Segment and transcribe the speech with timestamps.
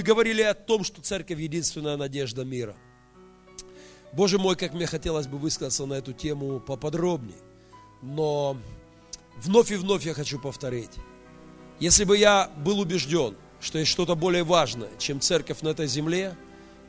[0.00, 2.74] Мы говорили о том, что церковь единственная надежда мира.
[4.14, 7.36] Боже мой, как мне хотелось бы высказаться на эту тему поподробнее.
[8.00, 8.56] Но
[9.36, 10.92] вновь и вновь я хочу повторить.
[11.80, 16.34] Если бы я был убежден, что есть что-то более важное, чем церковь на этой земле,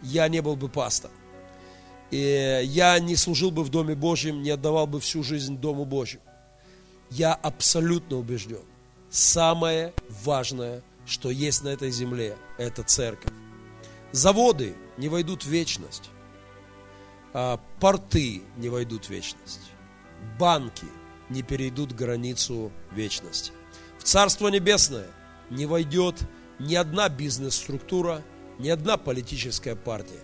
[0.01, 1.17] я не был бы пастором.
[2.11, 6.23] И я не служил бы в Доме Божьем, не отдавал бы всю жизнь Дому Божьему.
[7.09, 8.63] Я абсолютно убежден.
[9.09, 13.31] Самое важное, что есть на этой земле, это церковь.
[14.11, 16.09] Заводы не войдут в вечность.
[17.33, 19.71] А порты не войдут в вечность.
[20.37, 20.85] Банки
[21.29, 23.53] не перейдут границу вечности.
[23.97, 25.07] В Царство Небесное
[25.49, 26.15] не войдет
[26.59, 28.21] ни одна бизнес-структура,
[28.59, 30.19] ни одна политическая партия.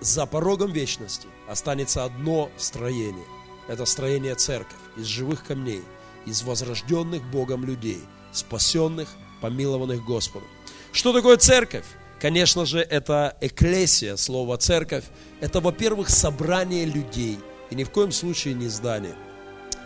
[0.00, 3.26] За порогом вечности останется одно строение.
[3.68, 5.82] Это строение церковь из живых камней,
[6.26, 9.08] из возрожденных Богом людей, спасенных,
[9.44, 10.48] помилованных Господом.
[10.90, 11.84] Что такое церковь?
[12.18, 15.04] Конечно же, это эклесия, слово церковь.
[15.40, 19.14] Это, во-первых, собрание людей, и ни в коем случае не здание.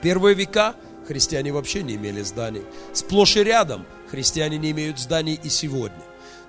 [0.01, 0.77] Первые века
[1.09, 2.63] христиане вообще не имели зданий.
[2.93, 6.05] Сплошь и рядом христиане не имеют зданий и сегодня.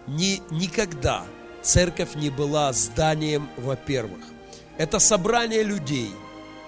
[0.06, 1.26] Ни, никогда
[1.64, 4.22] церковь не была зданием, во-первых.
[4.78, 6.12] Это собрание людей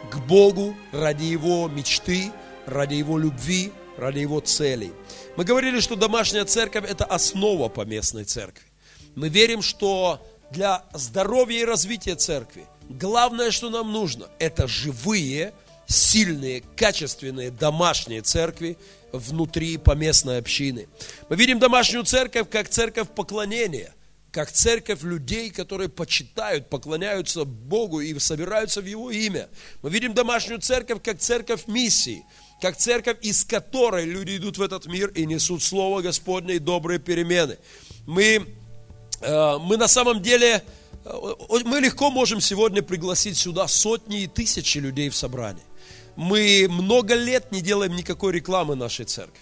[0.10, 2.32] к Богу ради Его мечты,
[2.66, 4.92] ради Его любви, ради Его целей.
[5.38, 8.66] Мы говорили, что домашняя церковь– это основа поместной церкви.
[9.16, 15.54] Мы верим, что для здоровья и развития церкви главное, что нам нужно, это живые,
[15.88, 18.78] сильные, качественные домашние церкви
[19.12, 20.88] внутри поместной общины.
[21.30, 23.94] Мы видим домашнюю церковь как церковь поклонения,
[24.32, 29.50] как церковь людей, которые почитают, поклоняются Богу и собираются в Его имя.
[29.82, 32.26] Мы видим домашнюю церковь как церковь миссии,
[32.62, 37.00] как церковь, из которой люди идут в этот мир и несут Слово Господне и добрые
[37.00, 37.58] перемены.
[38.06, 38.46] Мы,
[39.22, 40.64] э, мы на самом деле,
[41.04, 41.12] э,
[41.66, 45.64] мы легко можем сегодня пригласить сюда сотни и тысячи людей в собрание.
[46.16, 49.42] Мы много лет не делаем никакой рекламы нашей церкви.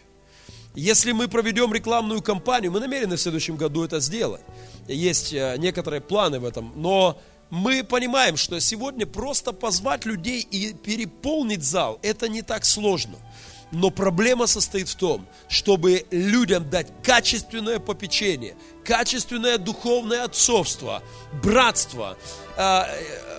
[0.75, 4.41] Если мы проведем рекламную кампанию, мы намерены в следующем году это сделать.
[4.87, 7.19] Есть э, некоторые планы в этом, но
[7.49, 13.17] мы понимаем, что сегодня просто позвать людей и переполнить зал, это не так сложно.
[13.71, 21.03] Но проблема состоит в том, чтобы людям дать качественное попечение, качественное духовное отцовство,
[21.43, 22.17] братство.
[22.57, 23.29] А, э,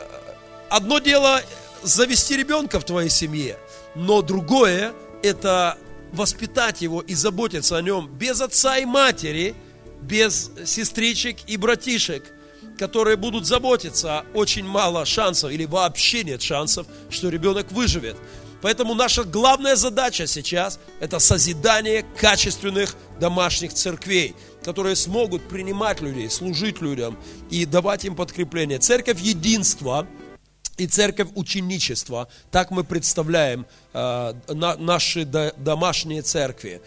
[0.70, 1.42] Одно дело
[1.82, 3.58] завести ребенка в твоей семье,
[3.96, 4.94] но другое
[5.24, 5.76] это
[6.12, 9.56] воспитать его и заботиться о нем без отца и матери,
[10.00, 12.32] без сестричек и братишек,
[12.80, 18.16] которые будут заботиться, очень мало шансов или вообще нет шансов, что ребенок выживет.
[18.62, 26.80] Поэтому наша главная задача сейчас– это созидание качественных домашних церквей, которые смогут принимать людей, служить
[26.80, 27.18] людям
[27.50, 28.78] и давать им подкрепление.
[28.78, 30.06] Церковь единства–
[30.80, 32.28] и церковь ученичества.
[32.50, 36.80] Так мы представляем э, на, наши до, домашние церкви.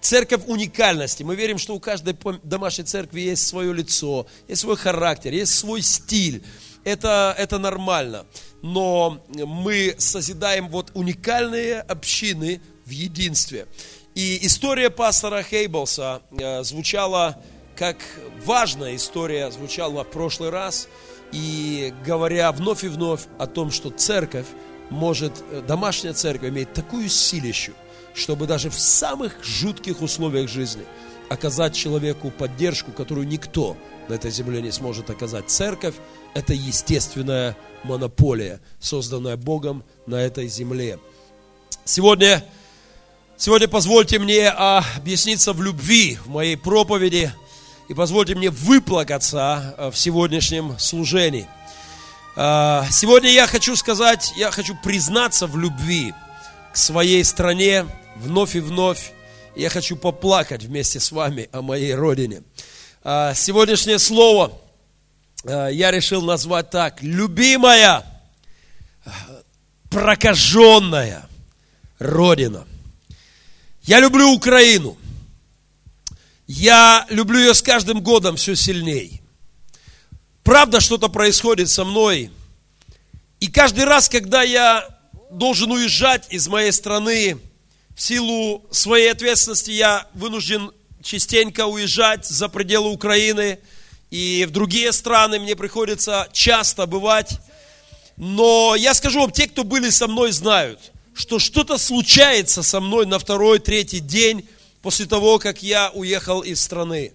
[0.00, 1.22] Церковь уникальности.
[1.22, 5.82] Мы верим, что у каждой домашней церкви есть свое лицо, есть свой характер, есть свой
[5.82, 6.42] стиль.
[6.84, 8.24] Это, это нормально.
[8.62, 13.66] Но мы созидаем вот уникальные общины в единстве.
[14.14, 17.42] И история пастора Хейблса э, звучала
[17.76, 17.98] как
[18.44, 20.88] важная история, звучала в прошлый раз–
[21.32, 24.46] и говоря вновь и вновь о том, что церковь
[24.90, 27.72] может, э, домашняя церковь имеет такую силищу,
[28.14, 30.84] чтобы даже в самых жутких условиях жизни
[31.28, 33.76] оказать человеку поддержку, которую никто
[34.08, 35.48] на этой земле не сможет оказать.
[35.48, 35.94] Церковь–
[36.34, 40.98] это естественная монополия, созданная Богом на этой земле.
[41.84, 42.44] Сегодня,
[43.36, 47.32] сегодня позвольте мне объясниться в любви в моей проповеди–
[47.90, 51.48] и позвольте мне выплакаться э, в сегодняшнем служении.
[52.36, 56.14] А, Сегодня я хочу сказать, я хочу признаться в любви
[56.72, 57.86] к своей стране
[58.16, 59.12] вновь и вновь.
[59.56, 62.42] Я хочу поплакать вместе с вами о моей родине.
[63.02, 64.52] А, Сегодняшнее слово
[65.44, 67.02] а, я решил назвать так.
[67.02, 68.04] Любимая,
[69.90, 71.26] прокаженная
[71.98, 72.66] родина.
[73.82, 74.96] Я люблю Украину.
[76.46, 79.20] Я люблю ее с каждым годом все сильней.
[80.42, 82.30] Правда, что-то происходит со мной.
[83.38, 84.99] И каждый раз, когда я
[85.30, 87.38] должен уезжать из моей страны,
[87.96, 90.72] в силу своей ответственности я вынужден
[91.02, 93.58] частенько уезжать за пределы Украины.
[94.10, 97.38] И в другие страны мне приходится часто бывать.
[98.16, 103.06] Но я скажу вам, те, кто были со мной, знают, что что-то случается со мной
[103.06, 104.48] на второй, третий день
[104.82, 107.12] после того, как я уехал из страны.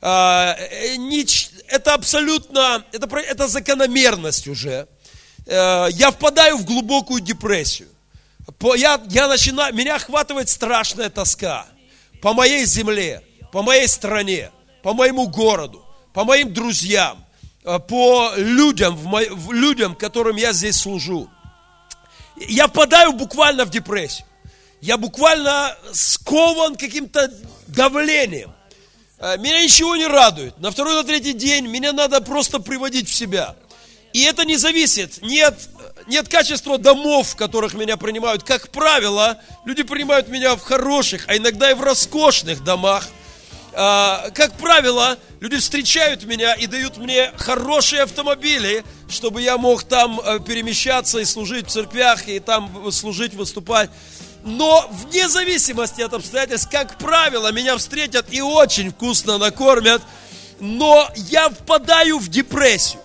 [0.00, 4.86] А, э, нич- Это абсолютно, это, это закономерность уже.
[5.46, 7.88] Э, Я впадаю в глубокую депрессию.
[8.76, 11.66] Я, я начинаю, меня охватывает страшная тоска
[12.20, 14.50] по моей земле, по моей стране,
[14.82, 17.24] по моему городу, по моим друзьям,
[17.64, 21.30] э, по людям, в мо- в людям, которым я здесь служу.
[22.36, 24.26] Я впадаю буквально в депрессию.
[24.80, 27.30] Я буквально скован каким-то
[27.68, 28.52] давлением.
[29.18, 30.58] Э, Меня ничего не радует.
[30.58, 33.54] На второй, на третий день меня надо просто приводить в себя.
[34.14, 35.58] И это не зависит ни от,
[36.06, 38.44] ни от качества домов, в которых меня принимают.
[38.44, 43.08] Как правило, люди принимают меня в хороших, а иногда и в роскошных домах.
[43.72, 50.20] А, Как правило, люди встречают меня и дают мне хорошие автомобили, чтобы я мог там
[50.20, 53.90] э, перемещаться и служить в церквях, и там служить, выступать.
[54.44, 60.02] Но вне зависимости от обстоятельств, как правило, меня встретят и очень вкусно накормят,
[60.60, 63.03] но я впадаю в депрессию.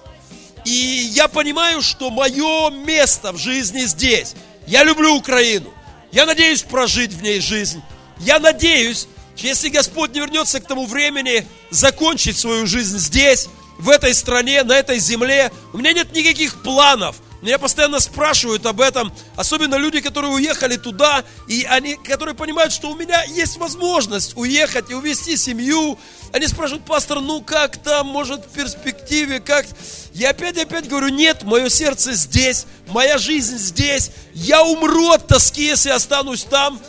[0.65, 4.35] И я понимаю, что мое место в жизни здесь.
[4.67, 5.73] Я люблю Украину.
[6.11, 7.81] Я надеюсь прожить в ней жизнь.
[8.19, 9.07] Я надеюсь,
[9.37, 13.47] если Господь не вернется к тому времени, закончить свою жизнь здесь,
[13.79, 15.51] в этой стране, на этой земле.
[15.73, 17.15] У меня нет никаких планов.
[17.41, 22.91] Меня постоянно спрашивают об этом, особенно люди, которые уехали туда, и они, которые понимают, что
[22.91, 25.97] у меня есть возможность уехать и увезти семью.
[26.33, 29.65] Они спрашивают, пастор, ну как там, может в перспективе, как...
[30.11, 34.11] Я опять и опять говорю, нет, мое сердце здесь, моя жизнь здесь.
[34.33, 36.81] Я умру от тоски, если останусь там.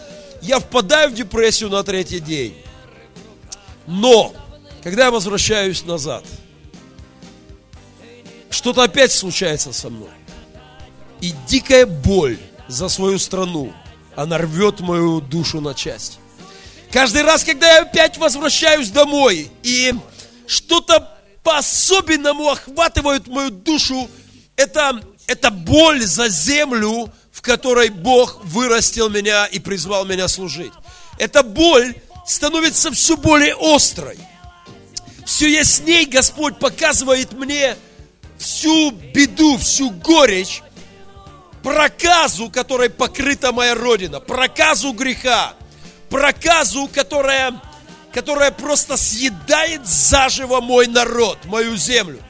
[0.42, 2.56] Я впадаю в депрессию на третий день.
[3.86, 4.34] Но,
[4.82, 6.24] когда я возвращаюсь назад,
[8.48, 10.10] что-то опять случается со мной.
[11.20, 12.38] И дикая боль
[12.68, 13.72] за свою страну,
[14.16, 16.18] она рвет мою душу на части.
[16.90, 19.94] Каждый раз, когда я опять возвращаюсь домой, и
[20.46, 24.08] что-то по-особенному охватывает мою душу,
[24.56, 30.72] это, это боль за землю, в которой Бог вырастил меня и призвал меня служить.
[31.18, 31.94] Эта боль
[32.26, 34.18] становится все более острой.
[35.24, 37.76] Все ясней Господь показывает мне
[38.36, 40.62] всю беду, всю горечь,
[41.62, 45.54] проказу, которой покрыта моя родина, проказу греха,
[46.08, 47.60] проказу, которая,
[48.12, 52.20] которая просто съедает заживо мой народ, мою землю.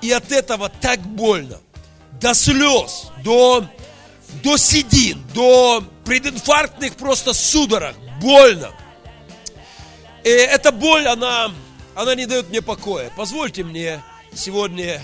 [0.00, 1.58] И от этого так больно,
[2.20, 3.66] до слез, до,
[4.42, 8.70] до седин, до прединфарктных просто судорог, больно.
[10.24, 11.50] И эта боль, она,
[11.94, 13.10] она не дает мне покоя.
[13.16, 14.02] Позвольте мне
[14.34, 15.00] сегодня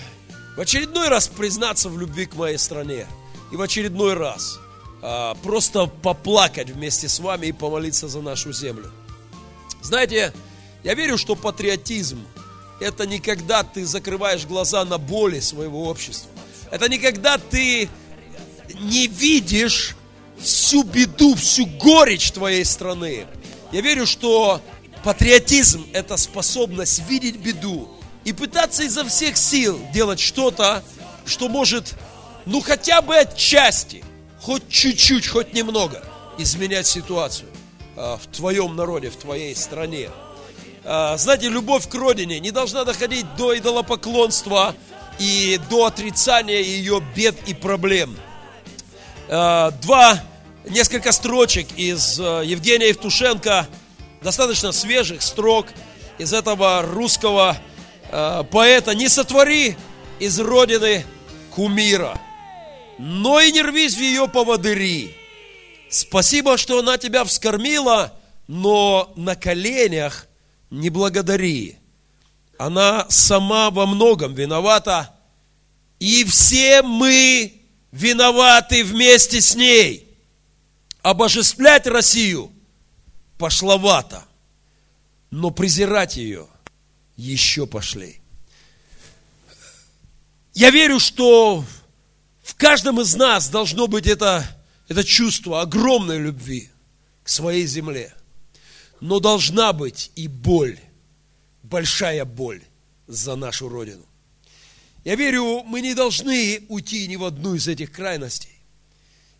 [0.55, 3.05] в очередной раз признаться в любви к моей стране.
[3.55, 4.59] И в очередной раз
[5.01, 8.91] а, просто поплакать вместе с вами и помолиться за нашу землю.
[9.81, 10.33] Знаете,
[10.83, 12.19] я верю, что патриотизм–
[12.81, 16.29] это не когда ты закрываешь глаза на боли своего общества.
[16.69, 17.87] Это не когда ты
[18.81, 19.95] не видишь
[20.37, 23.25] всю беду, всю горечь твоей страны.
[23.71, 24.59] Я верю, что
[25.05, 27.87] патриотизм– это способность видеть беду
[28.25, 30.83] и пытаться изо всех сил делать что-то,
[31.25, 31.95] что может,
[32.45, 34.03] ну хотя бы отчасти,
[34.41, 36.03] хоть чуть-чуть, хоть немного
[36.37, 37.49] изменять ситуацию
[37.95, 40.09] а, в твоем народе, в твоей стране.
[40.83, 44.75] А, Знаете, любовь к родине не должна доходить до идолопоклонства
[45.17, 48.15] и до отрицания ее бед и проблем.
[49.29, 50.19] А, Два,
[50.69, 53.67] несколько строчек из Евгения Евтушенко,
[54.21, 55.67] достаточно свежих строк
[56.17, 57.57] из этого русского
[58.51, 58.95] поэта.
[58.95, 59.75] «Не сотвори
[60.19, 61.05] из родины
[61.51, 62.19] кумира,
[62.97, 65.15] но и не рвись в ее поводыри.
[65.89, 68.13] Спасибо, что она тебя вскормила,
[68.47, 70.27] но на коленях
[70.69, 71.77] не благодари.
[72.57, 75.11] Она сама во многом виновата,
[75.99, 77.61] И все мы
[77.91, 80.07] виноваты вместе с ней.
[81.01, 82.51] Обожествлять Россию
[83.37, 84.25] пошловато,
[85.29, 86.47] но презирать ее
[87.15, 88.19] еще пошли.
[90.53, 91.63] Я верю, что
[92.45, 94.45] в каждом из нас должно быть это,
[94.87, 96.69] это чувство огромной любви
[97.23, 98.13] к своей земле.
[99.01, 100.79] Но должна быть и боль,
[101.63, 102.61] большая боль
[103.07, 104.05] за нашу Родину.
[105.03, 108.61] Я верю, мы не должны уйти ни в одну из этих крайностей.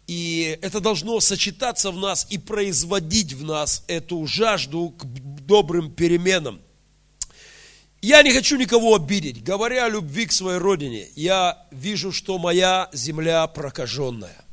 [0.07, 6.59] И это должно сочетаться в нас и производить в нас эту жажду к добрым переменам.
[8.05, 9.43] Я не хочу никого обидеть.
[9.43, 14.45] Говоря о любви к своей родине, я вижу, что моя земля прокаженная.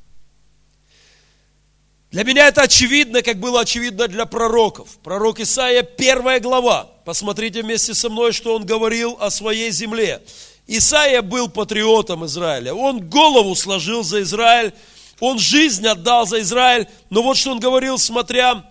[2.11, 4.97] Для меня это очевидно, как было очевидно для пророков.
[5.03, 6.85] Пророк Исаия, первая глава.
[7.05, 10.23] Посмотрите вместе со мной, что он говорил о своей земле.
[10.67, 12.73] Исаия был патриотом Израиля.
[12.73, 14.73] Он голову сложил за Израиль,
[15.21, 16.89] он жизнь отдал за Израиль.
[17.11, 18.65] Но вот что он говорил, смотря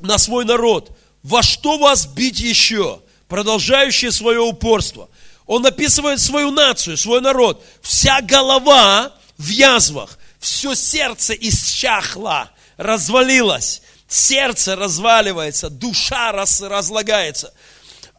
[0.00, 0.96] на свой народ.
[1.22, 3.02] Во что вас бить еще?
[3.28, 5.08] Продолжающие свое упорство.
[5.46, 7.64] Он описывает свою нацию, свой народ.
[7.82, 17.52] Вся голова в язвах, все сердце исчахло, развалилось, сердце разваливается, душа раз, разлагается.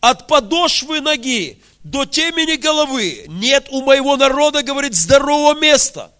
[0.02, 6.12] От подошвы ноги до темени головы нет у моего народа, говорит, здорового места.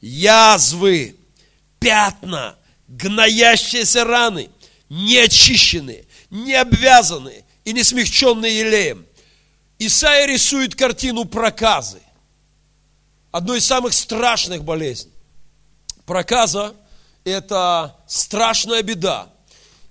[0.00, 1.16] Язвы,
[1.80, 4.48] пятна, гноящиеся раны,
[4.88, 9.04] неочищенные, не обвязанные, и не смягченный елеем.
[9.78, 12.00] Исаия рисует картину проказы.
[13.30, 15.12] Одной из самых страшных болезней.
[16.06, 16.74] Проказа–
[17.24, 19.28] это страшная беда,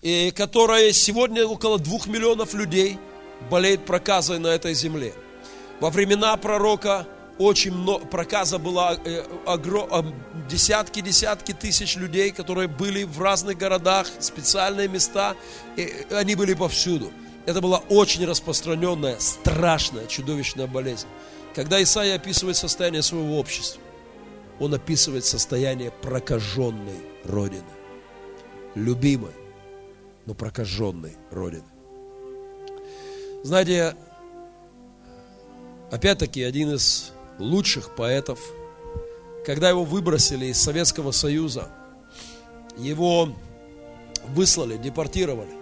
[0.01, 2.97] и которая сегодня около двух миллионов людей
[3.51, 5.13] болеет проказой на этой земле.
[5.79, 7.05] Во времена пророка
[7.37, 9.23] очень много, проказа была э,
[10.49, 15.35] десятки, десятки тысяч людей, которые были в разных городах, специальные места,
[15.75, 17.13] и они были повсюду.
[17.47, 21.07] Это была очень распространенная, страшная, чудовищная болезнь.
[21.55, 23.81] Когда Исаия описывает состояние своего общества,
[24.59, 27.63] он описывает состояние прокаженной Родины.
[28.75, 29.31] Любимой,
[30.25, 31.63] но прокаженной Родины.
[33.45, 33.95] Знаете,
[35.89, 38.41] опять-таки, один из лучших поэтов,
[39.45, 41.69] когда его выбросили из Советского Союза,
[42.77, 43.29] его
[44.35, 45.53] выслали, депортировали,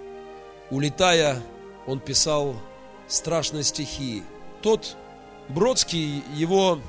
[0.71, 1.43] улетая
[1.87, 2.55] он писал
[3.07, 4.23] страшные стихи.
[4.61, 4.95] Тот
[5.47, 6.79] Бродский, его,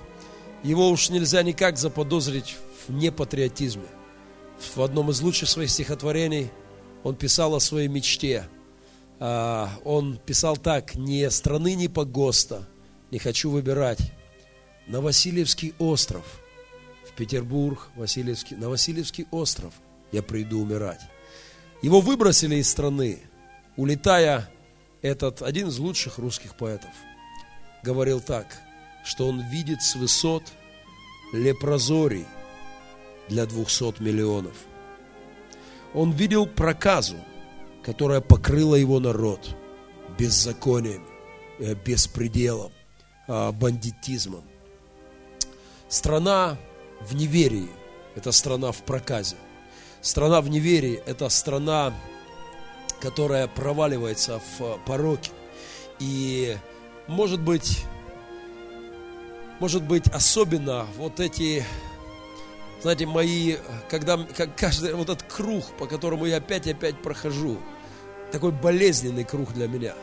[0.63, 3.87] его уж нельзя никак заподозрить в непатриотизме.
[4.75, 6.51] В одном из лучших своих стихотворений
[7.03, 8.49] он писал о своей мечте.
[9.21, 12.67] А, он писал так, «Не страны, ни погоста
[13.11, 14.13] не хочу выбирать.
[14.87, 16.25] На Васильевский остров,
[17.05, 19.75] в Петербург, Васильевский, на Васильевский остров
[20.13, 21.01] я приду умирать».
[21.83, 23.21] Его выбросили из страны,
[23.77, 24.49] улетая
[25.03, 26.91] этот один из лучших русских поэтов
[27.83, 28.47] говорил так,
[29.05, 30.43] что он видит с высот
[31.33, 32.27] лепрозорий
[33.29, 34.55] для 200 миллионов.
[35.95, 37.17] Он видел проказу,
[37.83, 39.57] которая покрыла его народ
[40.19, 41.07] беззаконием,
[41.59, 42.73] э, беспределом,
[43.29, 44.45] а, бандитизмом.
[45.89, 46.59] Страна
[47.01, 47.69] в неверии–
[48.17, 49.37] это страна в проказе.
[50.01, 51.95] Страна в неверии– это страна
[53.01, 55.31] которая проваливается в пороке.
[55.99, 56.57] И
[57.07, 57.85] может быть,
[59.61, 61.65] может быть, особенно вот эти,
[62.83, 63.57] знаете, мои,
[63.89, 67.59] когда как каждый вот этот круг, по которому я опять и опять прохожу,
[68.33, 69.95] такой болезненный круг для меня.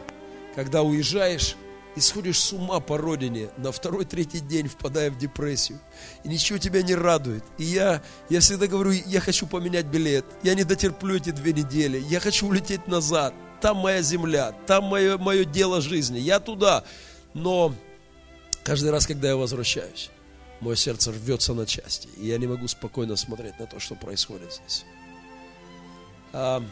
[0.56, 1.56] Когда уезжаешь,
[1.96, 5.80] и сходишь с ума по родине, на второй-третий день впадая в депрессию,
[6.24, 7.44] и ничего тебя не радует.
[7.58, 12.00] И я, я всегда говорю, я хочу поменять билет, я не дотерплю эти две недели,
[12.10, 16.84] я хочу улететь назад, там моя земля, там мое, мое дело жизни, я туда.
[17.34, 17.74] Но
[18.64, 20.10] каждый раз, когда я возвращаюсь,
[20.60, 24.54] мое сердце рвется на части, и я не могу спокойно смотреть на то, что происходит
[24.54, 24.86] здесь.
[26.32, 26.64] А,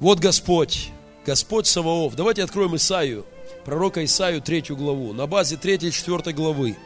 [0.00, 0.90] вот Господь
[1.26, 2.14] Господь Саваоф.
[2.16, 3.24] Давайте откроем Исаию,
[3.64, 5.14] пророка Исаию, третью главу.
[5.14, 6.76] На базе третьей и четвертой главы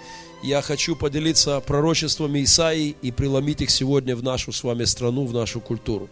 [0.44, 5.34] я хочу поделиться пророчествами Исаии и преломить их сегодня в нашу с вами страну, в
[5.34, 6.08] нашу культуру.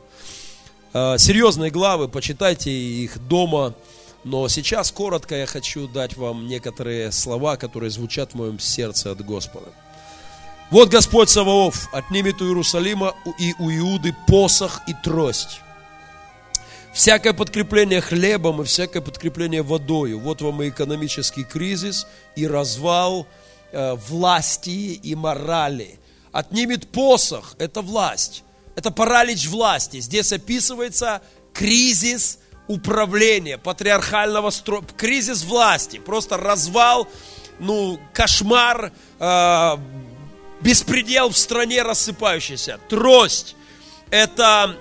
[0.92, 3.74] А, серьезные главы, почитайте их дома,
[4.24, 9.24] но сейчас коротко я хочу дать вам некоторые слова, которые звучат в моем сердце от
[9.24, 9.68] Господа.
[10.72, 15.60] Вот Господь Саваоф отнимет у Иерусалима и у Иуды посох и трость
[16.96, 20.18] Всякое подкрепление хлебом и всякое подкрепление водою.
[20.18, 23.26] Вот вам и экономический кризис, и развал
[23.70, 26.00] э, власти и морали.
[26.32, 28.44] Отнимет посох, это власть.
[28.76, 30.00] Это паралич власти.
[30.00, 31.20] Здесь описывается
[31.52, 37.08] кризис управления, патриархального строя, кризис власти, просто развал,
[37.58, 39.76] ну, кошмар, э,
[40.62, 42.80] беспредел в стране рассыпающийся.
[42.88, 43.54] Трость–
[44.10, 44.74] это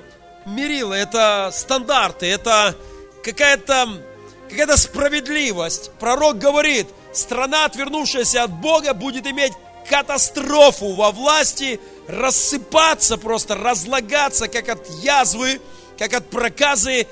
[0.46, 2.75] мерило, это стандарты, это
[3.24, 4.02] какая-то
[4.50, 5.92] какая справедливость.
[6.00, 9.54] Пророк говорит, страна, отвернувшаяся от Бога, будет иметь
[9.90, 15.62] катастрофу во власти, рассыпаться просто, разлагаться, как от язвы,
[15.98, 17.08] как от проказы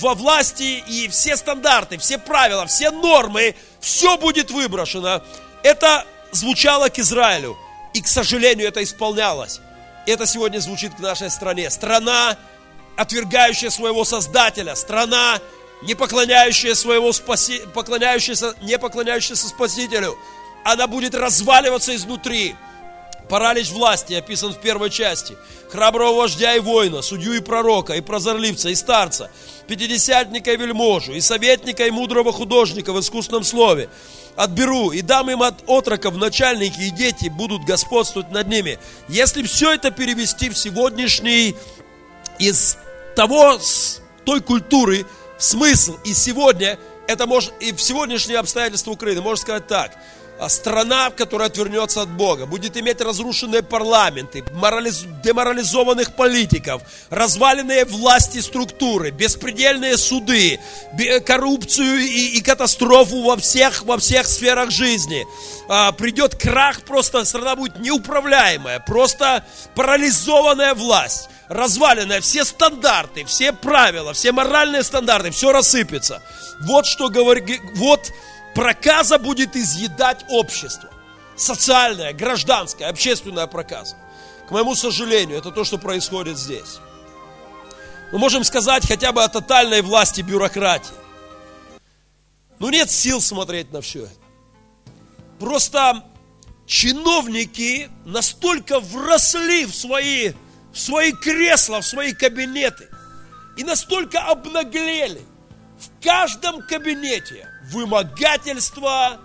[0.00, 5.22] во власти, и все стандарты, все правила, все нормы, все будет выброшено.
[5.62, 7.56] Это звучало к Израилю,
[7.94, 9.60] и, к сожалению, это исполнялось.
[10.06, 11.70] Это сегодня звучит к нашей стране.
[11.70, 12.36] Страна,
[13.00, 15.40] отвергающая своего Создателя, страна,
[15.80, 17.62] не поклоняющая своего спаси...
[17.72, 20.18] поклоняющаяся, не поклоняющаяся Спасителю,
[20.64, 22.54] она будет разваливаться изнутри.
[23.30, 25.34] Паралич власти описан в первой части.
[25.70, 29.30] Храброго вождя и воина, судью и пророка, и прозорливца, и старца,
[29.66, 33.88] пятидесятника и вельможу, и советника, и мудрого художника в искусном слове.
[34.36, 38.78] Отберу и дам им от отроков начальники и дети будут господствовать над ними.
[39.08, 41.56] Если все это перевести в сегодняшний,
[42.40, 42.78] из
[43.14, 43.58] того,
[44.24, 45.06] той культуры,
[45.38, 49.92] смысл, и сегодня, это может, и в сегодняшние обстоятельства Украины, можно сказать так–
[50.40, 54.42] а страна, которая отвернется от Бога, будет иметь разрушенные парламенты,
[55.22, 60.58] деморализованных политиков, разваленные власти структуры, беспредельные суды,
[61.26, 65.26] коррупцию и, и катастрофу во всех, во всех сферах жизни.
[65.68, 74.12] А, придет крах, просто страна будет неуправляемая, просто парализованная власть разваленная, все стандарты, все правила,
[74.12, 76.22] все моральные стандарты, все рассыпется.
[76.60, 78.12] Вот что говорит, вот
[78.54, 80.88] проказа будет изъедать общество.
[81.36, 83.96] Социальная, гражданская, общественная проказа.
[84.48, 86.78] К моему сожалению, это то, что происходит здесь.
[88.12, 90.94] Мы можем сказать хотя бы о тотальной власти бюрократии.
[92.60, 94.14] Но нет сил смотреть на все это.
[95.40, 96.04] Просто
[96.66, 100.32] чиновники настолько вросли в свои,
[100.72, 102.88] в свои кресла, в свои кабинеты
[103.56, 105.20] и настолько обнаглели
[105.78, 109.18] в каждом кабинете вымогательство,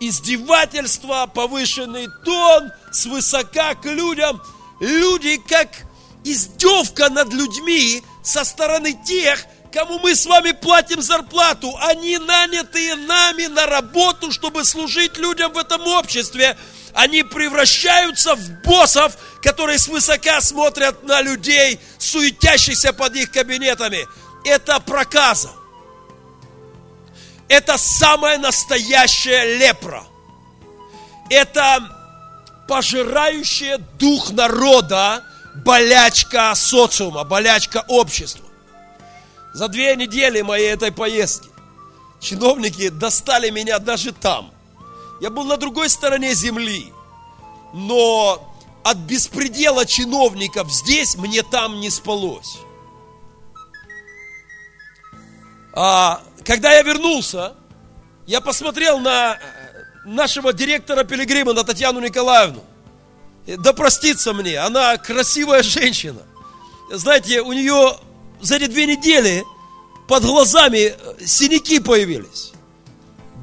[0.00, 4.42] издевательство, повышенный тон, свысока к людям.
[4.80, 5.68] Люди как
[6.24, 11.74] издевка над людьми со стороны тех, кому мы с вами платим зарплату.
[11.80, 16.56] Они нанятые нами на работу, чтобы служить людям в этом обществе.
[16.98, 24.06] Они превращаются в боссов, которые свысока смотрят на людей, суетящихся под их кабинетами.
[24.44, 25.50] Это проказа
[27.48, 30.04] это самая настоящая лепра.
[31.30, 31.80] Это
[32.68, 35.24] пожирающая дух народа
[35.64, 38.44] болячка социума, болячка общества.
[39.54, 41.48] За две недели моей этой поездки
[42.20, 44.52] чиновники достали меня даже там.
[45.20, 46.92] Я был на другой стороне земли,
[47.74, 48.54] но
[48.84, 52.58] от беспредела чиновников здесь мне там не спалось.
[55.74, 57.54] А когда я вернулся,
[58.26, 59.38] я посмотрел на э,
[60.04, 62.64] нашего директора Пилигрима, на Татьяну Николаевну.
[63.46, 66.22] Да простится мне, она красивая женщина.
[66.90, 67.96] Знаете, у нее
[68.40, 69.44] за эти две недели
[70.06, 72.52] под глазами э, синяки появились.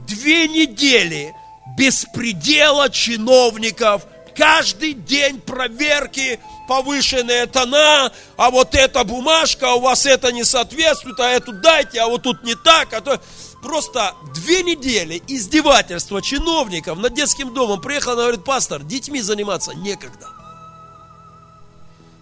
[0.07, 1.33] Две недели
[1.77, 4.03] беспредела чиновников,
[4.35, 11.29] каждый день проверки, повышенные тона, а вот эта бумажка, у вас это не соответствует, а
[11.29, 13.21] эту дайте, а вот тут не так, а то...
[13.65, 17.81] Просто две недели издевательства чиновников над детским домом.
[17.81, 20.27] Приехал, она говорит, пастор, детьми заниматься некогда.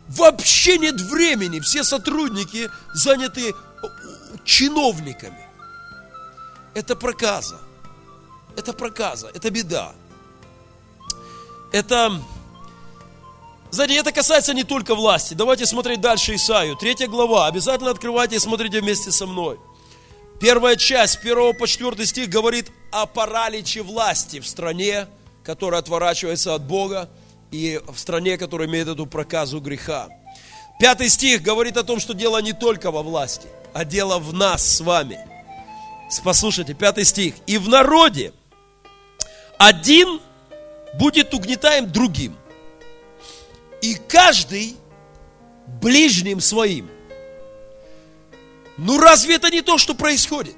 [0.07, 3.53] Вообще нет времени, все сотрудники заняты э,
[4.45, 5.45] чиновниками.
[6.75, 7.59] Это проказа.
[8.57, 9.93] Это проказа, это беда.
[11.71, 12.19] Это
[13.73, 15.33] знаете, это касается не только власти.
[15.33, 16.75] Давайте смотреть дальше Исаию.
[16.75, 17.47] Третья глава.
[17.47, 19.59] Обязательно открывайте и смотрите вместе со мной.
[20.39, 25.07] Первая часть, 1 по 4 стих говорит о параличе власти в стране,
[25.43, 27.09] которая отворачивается от Бога,
[27.49, 30.07] и в стране, которая имеет эту проказу греха.
[30.79, 34.63] Пятый стих говорит о том, что дело не только во власти, а дело в нас
[34.63, 35.17] с вами.
[36.23, 37.33] Послушайте, пятый стих.
[37.47, 38.33] И в народе
[39.67, 40.21] один
[40.93, 42.37] будет угнетаем другим
[43.81, 44.77] и каждый
[45.81, 46.89] ближним своим.
[48.77, 50.55] Ну разве это не то, что происходит?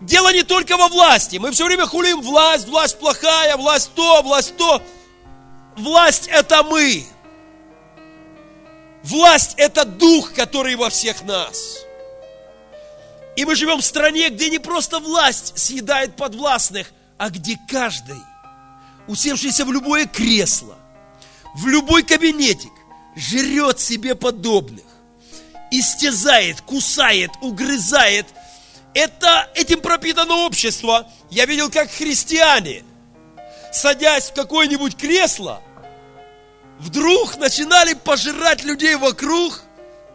[0.00, 1.38] Дело не только во власти.
[1.38, 4.80] Мы все время хулим власть, власть плохая, власть то, власть то.
[5.76, 7.04] Власть это мы.
[9.02, 11.78] Власть это дух, который во всех нас.
[13.36, 18.20] И мы живем в стране, где не просто власть съедает подвластных, а где каждый,
[19.06, 20.76] усевшийся в любое кресло,
[21.54, 22.72] в любой кабинетик,
[23.16, 24.84] жрет себе подобных,
[25.70, 28.26] истязает, кусает, угрызает.
[28.94, 31.10] Это, этим пропитано общество.
[31.30, 32.84] Я видел, как христиане,
[33.72, 35.60] садясь в какое-нибудь кресло,
[36.78, 39.62] вдруг начинали пожирать людей вокруг,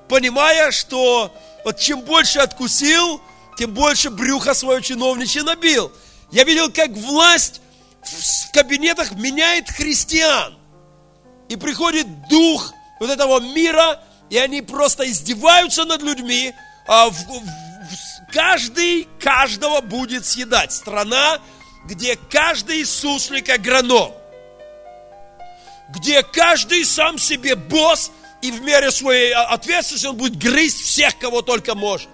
[0.08, 1.34] понимая, что
[1.66, 3.22] вот чем больше откусил,
[3.58, 5.92] тем больше брюха свое чиновничье набил.
[6.34, 7.62] Я видел, как власть
[8.02, 10.58] в кабинетах меняет христиан.
[11.48, 16.54] И приходит дух вот этого мира, и они просто издеваются над людьми,
[16.88, 20.74] а в, в, каждый каждого будет съедать.
[20.74, 21.40] Страна,
[21.86, 24.12] где каждый суслик агроном,
[25.90, 28.12] где каждый сам себе босс–
[28.44, 32.10] и в мере своей ответственности он будет грызть всех, кого только может.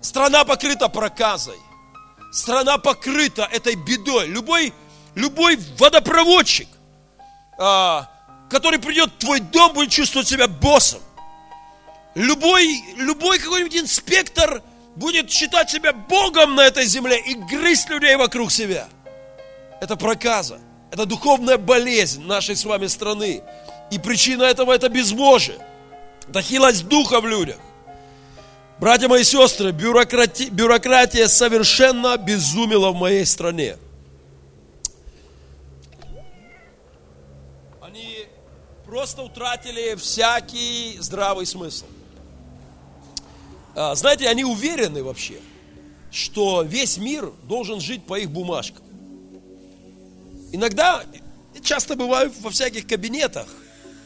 [0.00, 1.58] Страна покрыта проказой.
[2.32, 4.26] Страна покрыта этой бедой.
[4.26, 4.72] Любой,
[5.14, 6.68] любой водопроводчик,
[7.58, 8.08] а,
[8.50, 11.00] который придет в твой дом, будет чувствовать себя боссом.
[12.14, 14.62] Любой, любой какой-нибудь инспектор
[14.96, 18.88] будет считать себя Богом на этой земле и грызть людей вокруг себя.
[19.80, 20.58] Это проказа.
[20.90, 23.42] Это духовная болезнь нашей с вами страны.
[23.90, 25.58] И причина этого это безбожие.
[26.28, 27.56] Это хилость духа в людях.
[28.82, 33.76] Братья мои и сестры, бюрократи, бюрократия совершенно безумила в моей стране.
[37.80, 38.26] Они
[38.84, 41.86] просто утратили всякий здравый смысл.
[43.76, 45.38] А, знаете, они уверены вообще,
[46.10, 48.82] что весь мир должен жить по их бумажкам.
[50.50, 51.04] Иногда,
[51.62, 53.46] часто бываю во всяких кабинетах,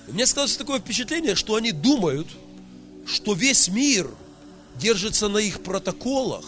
[0.06, 2.28] у меня складывается такое впечатление, что они думают,
[3.06, 4.06] что весь мир
[4.78, 6.44] держится на их протоколах,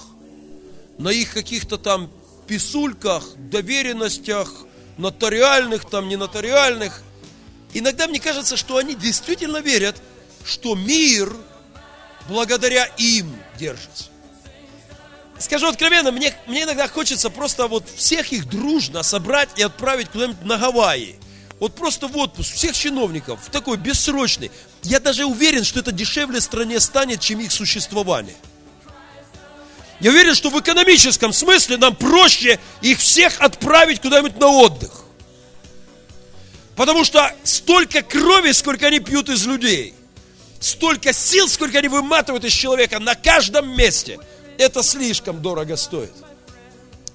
[0.99, 2.11] на их каких-то там
[2.47, 4.53] писульках, доверенностях,
[4.97, 7.03] нотариальных, там, не нотариальных.
[7.75, 9.97] Иногда мне кажется, что они действительно верят,
[10.45, 11.35] что мир
[12.29, 14.07] благодаря им держится.
[15.39, 20.45] Скажу откровенно, мне, мне иногда хочется просто вот всех их дружно собрать и отправить куда-нибудь
[20.45, 21.17] на Гавайи–
[21.61, 24.51] вот просто в отпуск всех чиновников, в такой бессрочный.
[24.83, 28.37] Я даже уверен, что это дешевле стране станет, чем их существование.
[30.01, 34.93] Я уверен, что в экономическом смысле нам проще их всех отправить куда-нибудь на отдых.
[36.77, 39.95] Потому что столько крови, сколько они пьют из людей,
[40.61, 44.21] столько сил, сколько они выматывают из человека на каждом месте,
[44.59, 46.13] это слишком дорого стоит.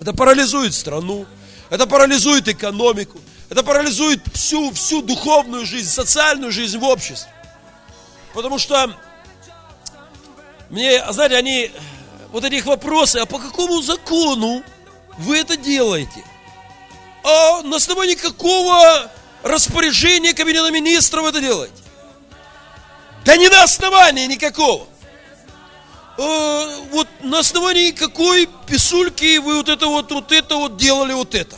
[0.02, 1.26] Это парализует страну,
[1.70, 3.22] это парализует экономику,
[3.54, 7.32] это парализует всю, всю духовную жизнь, социальную жизнь в обществе.
[8.34, 8.92] Потому что
[10.72, 11.72] мне, знаете, они,
[12.32, 14.64] вот этих вопросы, а по какому закону
[15.20, 16.24] вы это делаете?
[17.24, 19.12] А на основании какого
[19.44, 21.76] распоряжения Кабинета Министров это делаете?
[23.24, 24.88] Да не на основании никакого.
[26.18, 31.36] А, вот на основании какой писульки вы вот это вот, вот это вот делали вот
[31.36, 31.56] это?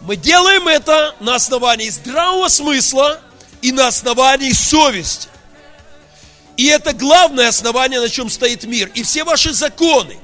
[0.00, 3.20] Мы делаем это на основании здравого смысла
[3.62, 5.28] и на основании совести.
[6.56, 8.90] И это главное основание, на чем стоит мир.
[8.94, 10.18] И все ваши законы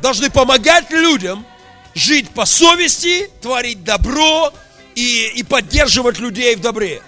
[0.00, 1.46] должны помогать людям
[1.94, 4.52] жить по совести, творить добро
[4.94, 7.02] и, и поддерживать людей в добре.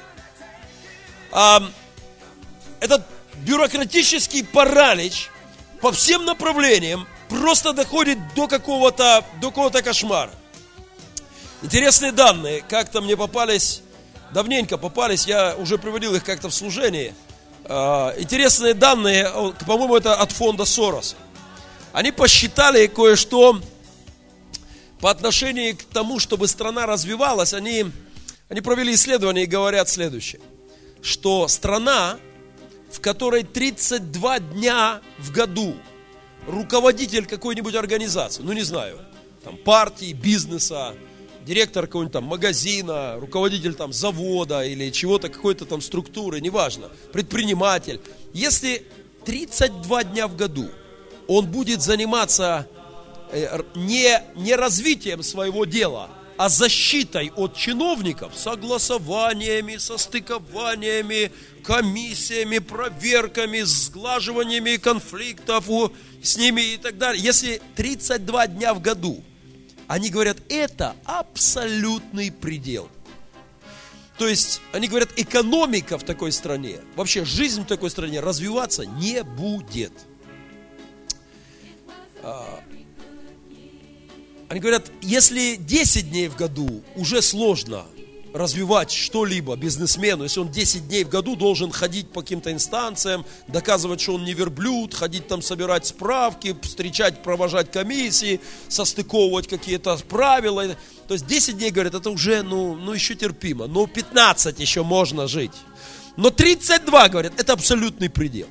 [1.32, 1.62] А,
[2.80, 3.06] этот
[3.36, 5.28] бюрократический паралич
[5.80, 10.32] по всем направлениям просто доходит до какого-то до какого-то кошмара.
[11.62, 13.82] Интересные данные, как-то мне попались,
[14.32, 17.14] давненько попались, я уже приводил их как-то в служении.
[17.64, 19.30] А, интересные данные,
[19.66, 21.16] по-моему, это от фонда Сорос.
[21.92, 23.60] Они посчитали кое-что
[25.00, 27.52] по отношению к тому, чтобы страна развивалась.
[27.52, 27.86] Они,
[28.48, 30.40] они провели исследование и говорят следующее,
[31.02, 32.16] что страна,
[32.90, 35.76] в которой 32 дня в году
[36.46, 38.98] руководитель какой-нибудь организации, ну не знаю,
[39.44, 40.94] там партии, бизнеса,
[41.44, 48.00] директор какого-нибудь там магазина, руководитель там завода или чего-то, какой-то там структуры, неважно, предприниматель,
[48.32, 48.86] если
[49.24, 50.68] 32 дня в году
[51.26, 52.66] он будет заниматься
[53.30, 61.30] э, не, не развитием своего дела, а защитой от чиновников, согласованиями, состыкованиями,
[61.62, 65.66] комиссиями, проверками, сглаживаниями конфликтов
[66.22, 67.22] с ними и так далее.
[67.22, 69.22] Если 32 дня в году,
[69.90, 72.88] они говорят, это абсолютный предел.
[74.18, 79.24] То есть, они говорят, экономика в такой стране, вообще жизнь в такой стране развиваться не
[79.24, 79.92] будет.
[82.22, 82.62] А,
[84.48, 87.84] Они говорят, если 10 дней в году уже сложно
[88.32, 94.00] развивать что-либо бизнесмену, если он 10 дней в году должен ходить по каким-то инстанциям, доказывать,
[94.00, 100.66] что он не верблюд, ходить там собирать справки, встречать, провожать комиссии, состыковывать какие-то правила.
[101.08, 103.66] То есть 10 дней, говорят, это уже, ну, ну еще терпимо.
[103.66, 105.52] Но 15 еще можно жить.
[106.16, 108.48] Но 32, говорят, это абсолютный предел.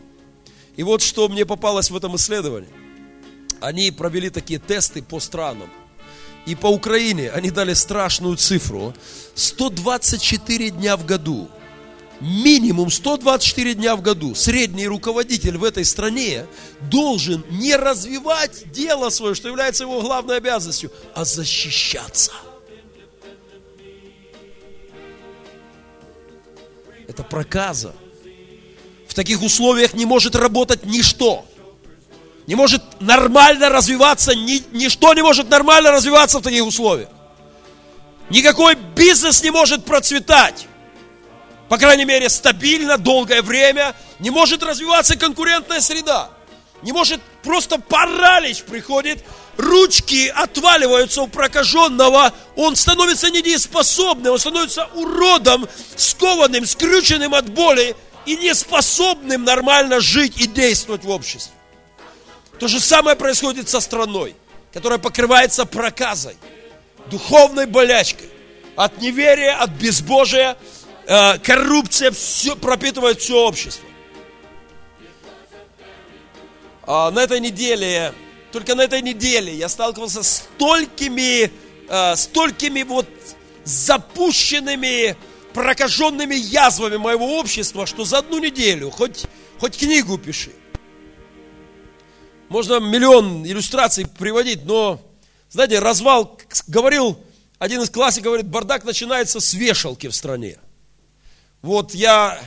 [0.75, 2.69] И вот что мне попалось в этом исследовании.
[3.59, 5.69] Они провели такие тесты по странам.
[6.49, 8.95] И по Украине они дали страшную цифру.
[9.35, 11.47] 124 дня в году.
[12.21, 16.47] Минимум 124 дня в году средний руководитель в этой стране
[16.81, 22.31] должен не развивать дело свое, что является его главной обязанностью, а защищаться.
[27.07, 27.93] Это проказа.
[29.07, 31.45] В таких условиях не может работать ничто.
[32.49, 37.09] Не может нормально развиваться, ни, ничто не может нормально развиваться в таких условиях.
[38.31, 40.65] Никакой бизнес не может процветать.
[41.67, 43.93] По крайней мере, стабильно, долгое время.
[44.17, 46.31] Не может развиваться конкурентная среда.
[46.81, 49.23] Не может, просто паралич приходит,
[49.55, 58.37] ручки отваливаются у прокаженного, он становится недееспособным, он становится уродом, скованным, скрюченным от боли и
[58.37, 61.58] неспособным нормально жить и действовать в обществе.
[62.59, 64.35] То же самое происходит со страной,
[64.73, 66.35] которая покрывается проказой,
[67.09, 68.29] духовной болячкой,
[68.75, 70.57] от неверия, от безбожия,
[71.07, 73.87] э, коррупция все, пропитывает все общество.
[76.83, 78.13] А на этой неделе,
[78.51, 81.51] только на этой неделе я сталкивался с столькими,
[81.87, 83.07] э, столькими вот
[83.63, 85.15] запущенными,
[85.53, 89.25] прокаженными язвами моего общества, что за одну неделю хоть,
[89.59, 90.51] хоть книгу пиши.
[92.49, 94.99] Можно миллион иллюстраций приводить, но,
[95.51, 97.19] знаете, развал, говорил,
[97.59, 100.57] один из классиков говорит, бардак начинается с вешалки в стране.
[101.61, 102.39] Вот я,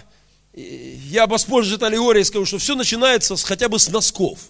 [0.54, 4.40] я воспользуюсь этой аллегорией и скажу, что все начинается с, хотя бы с носков.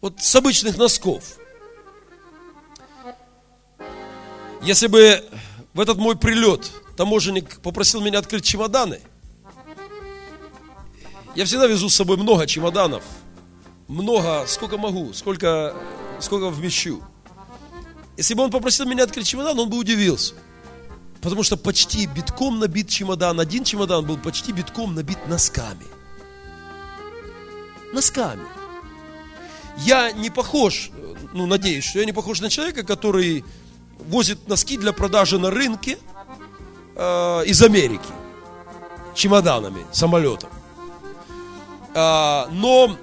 [0.00, 1.38] Вот с обычных носков.
[4.62, 5.24] Если бы
[5.72, 9.00] в этот мой прилет таможенник попросил меня открыть чемоданы,
[11.34, 13.02] я всегда везу с собой много чемоданов,
[13.88, 15.74] много, сколько могу, сколько,
[16.20, 17.02] сколько вмещу.
[18.16, 20.34] Если бы он попросил меня открыть чемодан, он бы удивился.
[21.20, 23.40] Потому что почти битком набит чемодан.
[23.40, 25.86] Один чемодан был почти битком набит носками.
[27.92, 28.44] Носками.
[29.78, 30.90] Я не похож,
[31.32, 33.44] ну, надеюсь, что я не похож на человека, который
[33.98, 35.98] возит носки для продажи на рынке
[36.94, 38.12] э, из Америки.
[39.14, 40.50] Чемоданами, самолетом.
[41.94, 42.96] А, но,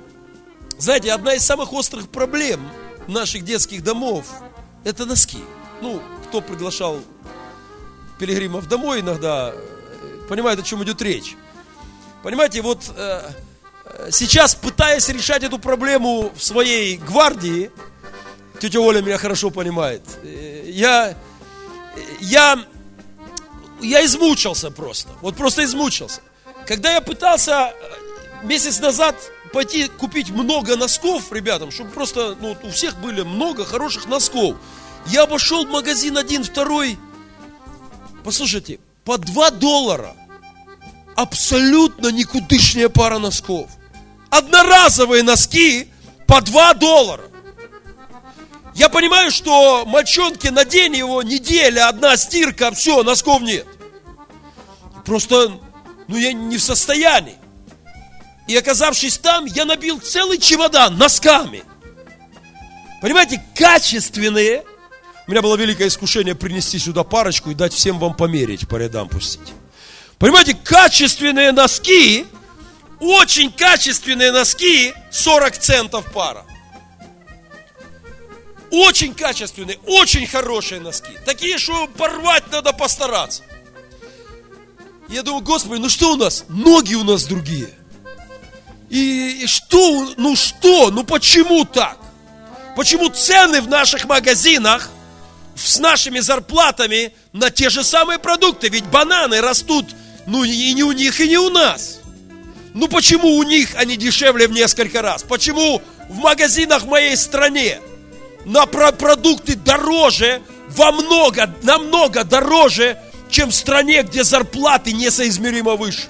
[0.81, 2.67] знаете, одна из самых острых проблем
[3.07, 4.25] наших детских домов–
[4.83, 5.37] это носки.
[5.81, 6.99] Ну, кто приглашал
[8.17, 9.53] пилигримов домой иногда,
[10.27, 11.35] понимает, о чем идет речь.
[12.23, 13.21] Понимаете, вот э,
[14.09, 17.69] сейчас, пытаясь решать эту проблему в своей гвардии,
[18.59, 21.15] тетя Оля меня хорошо понимает, э, я,
[22.21, 22.59] я,
[23.81, 26.21] я измучился просто, вот просто измучился.
[26.65, 27.71] Когда я пытался
[28.43, 29.15] месяц назад
[29.53, 34.55] пойти купить много носков ребятам, чтобы просто, ну, у всех были много хороших носков,
[35.07, 36.97] я обошел магазин один, второй,
[38.23, 40.15] Послушайте, по 2 доллара
[41.15, 43.69] абсолютно никудышняя пара носков.
[44.29, 45.89] Одноразовые носки
[46.27, 47.23] по 2 доллара.
[48.75, 53.67] Я понимаю, что мальчонки, надень его, неделя, одна стирка, все, носков нет.
[55.03, 55.59] Просто,
[56.07, 57.37] ну я не в состоянии.
[58.51, 61.63] И оказавшись там, я набил целый чемодан носками.
[63.01, 64.65] Понимаете, качественные,
[65.25, 69.07] у меня было великое искушение принести сюда парочку и дать всем вам померить, по рядам
[69.07, 69.53] пустить.
[70.19, 72.25] Понимаете, качественные носки,
[72.99, 76.45] очень качественные носки, 40 центов пара.
[78.69, 81.11] Очень качественные, очень хорошие носки.
[81.25, 83.43] Такие, что порвать надо постараться.
[85.07, 86.43] Я думаю, Господи, ну что у нас?
[86.49, 87.77] Ноги у нас другие.
[88.91, 91.97] И, что, ну что, ну почему так?
[92.75, 94.89] Почему цены в наших магазинах–
[95.55, 98.69] с нашими зарплатами на те же самые продукты.
[98.69, 99.85] Ведь бананы растут,
[100.25, 101.99] ну и не у них, и не у нас.
[102.73, 105.23] Ну почему у них они дешевле в несколько раз?
[105.23, 107.79] Почему в магазинах в моей стране
[108.45, 112.97] на про продукты дороже, во много, намного дороже,
[113.29, 116.03] чем в стране, где зарплаты несоизмеримо выше?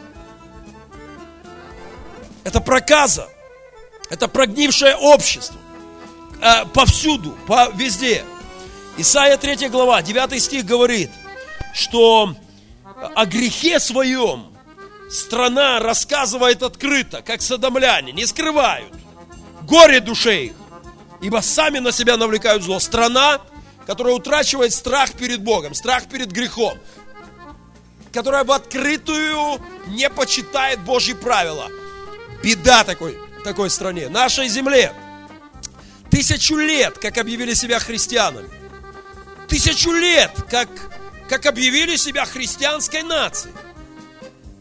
[2.44, 3.30] Это проказа.
[4.10, 5.58] Это прогнившее общество.
[6.42, 8.26] Э, повсюду, по, везде.
[8.98, 11.10] Исайя 3 глава, 9 стих говорит,
[11.74, 12.36] что
[13.16, 14.48] о грехе своем
[15.10, 18.92] страна рассказывает открыто, как садомляне, не скрывают.
[19.62, 20.54] Горе душе их,
[21.22, 22.80] ибо сами на себя навлекают зло.
[22.80, 23.40] Страна,
[23.86, 26.78] которая утрачивает страх перед Богом, страх перед грехом,
[28.12, 31.70] которая в открытую не почитает Божьи правила.
[32.44, 34.94] Беда такой, такой стране, нашей земле.
[36.10, 38.50] Тысячу лет, как объявили себя христианами.
[39.48, 40.70] Тысячу лет, как,
[41.30, 43.54] как объявили себя христианской нацией.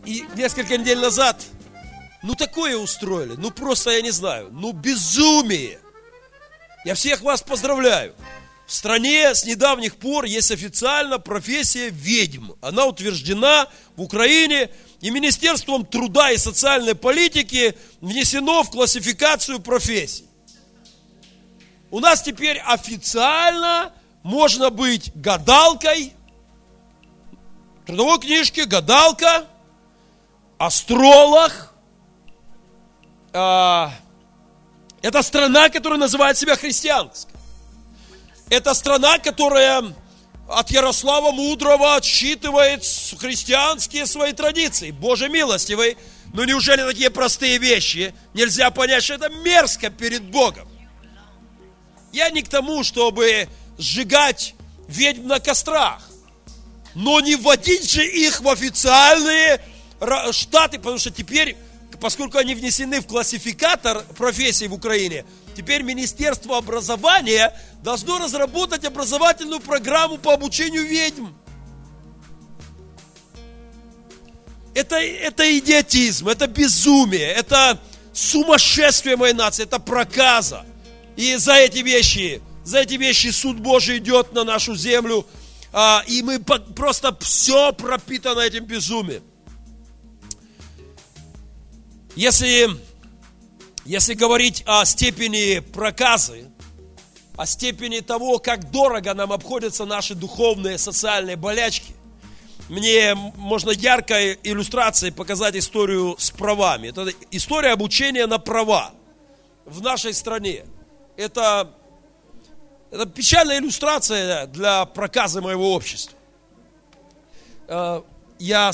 [0.04, 1.42] И несколько недель назад,
[2.22, 5.78] ну такое устроили, ну просто я не знаю, ну безумие.
[6.84, 8.14] Я всех вас поздравляю.
[8.66, 12.52] В стране с недавних пор есть официально профессия ведьм.
[12.60, 20.26] Она утверждена в Украине и Министерством труда и социальной политики внесено в классификацию профессий.
[21.90, 26.12] У нас теперь официально можно быть гадалкой,
[27.86, 29.46] трудовой книжке гадалка,
[30.58, 31.72] астролог.
[33.32, 33.92] А,
[35.02, 37.34] это страна, которая называет себя христианской.
[38.50, 39.94] Это страна, которая
[40.50, 42.84] от Ярослава Мудрого отсчитывает
[43.18, 44.90] христианские свои традиции.
[44.90, 45.96] Боже милостивый,
[46.32, 50.68] но неужели такие простые вещи нельзя понять, что это мерзко перед Богом?
[52.12, 54.54] Я не к тому, чтобы сжигать
[54.88, 56.02] ведьм на кострах,
[56.94, 59.60] но не вводить же их в официальные
[60.32, 61.56] штаты, потому что теперь,
[62.00, 65.24] поскольку они внесены в классификатор профессий в Украине,
[65.56, 71.28] теперь Министерство образования должно разработать образовательную программу по обучению ведьм.
[74.74, 77.78] Это, это идиотизм, это безумие, это
[78.12, 80.64] сумасшествие моей нации, это проказа.
[81.16, 85.26] И за эти вещи, за эти вещи суд Божий идет на нашу землю,
[85.72, 89.22] а, и мы просто все пропитано этим безумием.
[92.16, 92.68] Если,
[93.90, 96.48] если говорить о степени проказы,
[97.36, 101.92] о степени того, как дорого нам обходятся наши духовные, социальные болячки,
[102.68, 106.86] мне можно яркой иллюстрацией показать историю с правами.
[106.86, 108.92] Это история обучения на права
[109.64, 110.66] в нашей стране.
[111.16, 111.74] Это,
[112.92, 116.16] это печальная иллюстрация для проказа моего общества.
[117.66, 118.02] Э,
[118.38, 118.70] я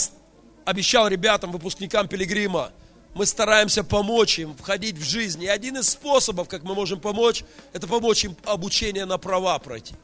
[0.67, 2.71] обещал ребятам, выпускникам Пилигрима,
[3.17, 5.43] мы стараемся помочь им входить в жизнь.
[5.43, 9.95] И один из способов, как мы можем помочь, это помочь им обучение на права пройти.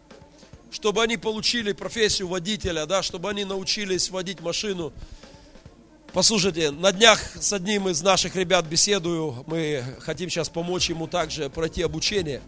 [0.71, 4.95] Чтобы они получили профессию водителя, да, чтобы они научились водить машину.
[6.15, 11.51] Послушайте, на днях с одним из наших ребят беседую, мы хотим сейчас помочь ему также
[11.51, 12.41] пройти обучение.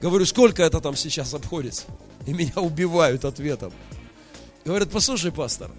[0.00, 1.86] Говорю, сколько это там сейчас обходится?
[2.28, 3.72] И меня убивают ответом.
[4.64, 5.72] Говорят, послушай, пастор,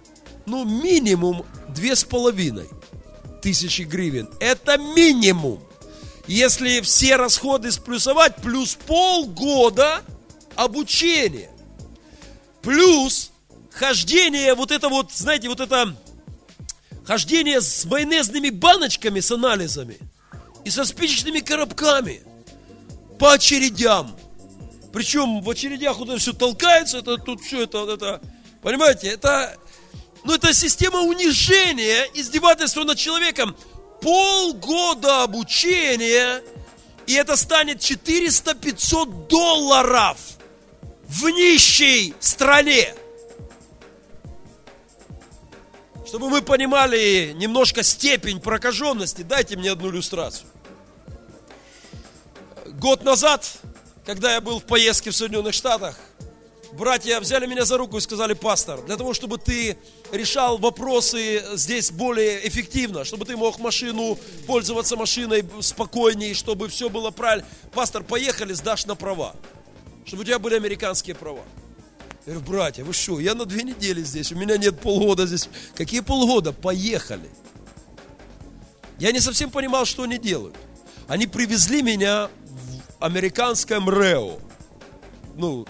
[0.45, 2.67] ну минимум две с половиной
[3.43, 4.29] тысячи гривен.
[4.39, 5.60] Это минимум.
[6.25, 10.01] Если все расходы сплюсовать, плюс полгода
[10.56, 11.51] обучения.
[12.62, 13.32] Плюс
[13.69, 15.93] хождение, вот это вот, знаете, вот это
[17.06, 19.97] хождение с майонезными баночками с анализами
[20.63, 22.21] и со спичечными коробками
[23.19, 24.15] по очередям.
[24.93, 28.21] Причем в очередях вот это все толкается, это тут все это, это
[28.62, 29.58] понимаете, это
[30.23, 33.55] но это система унижения, издевательства над человеком.
[34.01, 36.41] Полгода обучения,
[37.07, 40.17] и это станет 400-500 долларов
[41.07, 42.93] в нищей стране.
[46.05, 50.47] Чтобы мы понимали немножко степень прокаженности, дайте мне одну иллюстрацию.
[52.67, 53.49] Год назад,
[54.05, 55.97] когда я был в поездке в Соединенных Штатах,
[56.78, 59.78] братья взяли меня за руку и сказали, пастор, для того, чтобы ты
[60.11, 64.17] решал вопросы здесь более эффективно, чтобы ты мог машину,
[64.47, 67.47] пользоваться машиной спокойнее, чтобы все было правильно.
[67.74, 69.36] Пастор, поехали, сдашь на права,
[70.05, 71.43] чтобы у тебя были американские права.
[72.26, 75.49] Я говорю, братья, вы что, я на две недели здесь, у меня нет полгода здесь.
[75.76, 76.53] Какие полгода?
[76.53, 77.30] Поехали.
[78.99, 80.55] Я не совсем понимал, что они делают.
[81.07, 84.39] Они привезли меня в американское МРЭО.
[85.36, 85.67] Ну,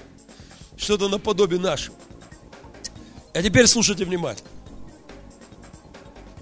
[0.84, 1.96] что-то наподобие нашего.
[3.34, 4.50] А теперь слушайте внимательно.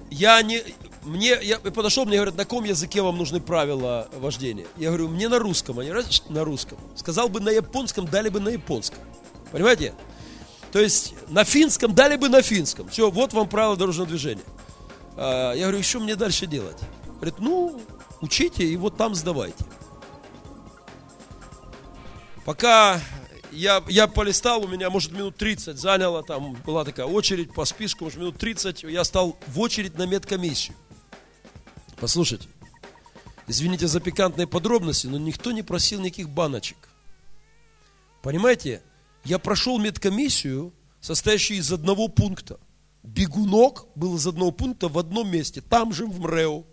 [0.10, 0.62] Я не,
[1.04, 4.66] мне, я подошел, мне говорят, на каком языке вам нужны правила вождения?
[4.78, 6.78] Я говорю, мне на русском, они раз на русском.
[6.96, 9.00] Сказал бы на японском, дали бы на японском.
[9.52, 9.94] Понимаете?
[10.72, 12.88] То есть на финском дали бы на финском.
[12.90, 14.44] Все, вот вам правила дорожного движения.
[15.18, 16.78] А, я говорю, что мне дальше делать?
[17.16, 17.82] Говорит, ну,
[18.22, 19.66] учите и вот там сдавайте.
[22.46, 23.00] Пока
[23.52, 28.06] я, я полистал, у меня, может, минут 30 заняло, там была такая очередь по списку,
[28.06, 30.76] может, минут 30, я стал в очередь на медкомиссию.
[32.00, 32.48] Послушайте,
[33.48, 36.78] извините за пикантные подробности, но никто не просил никаких баночек.
[38.22, 38.82] Понимаете,
[39.24, 42.60] я прошел медкомиссию, состоящую из одного пункта.
[43.04, 46.64] Бегунок был из одного пункта в одном месте, там же в МРЭО.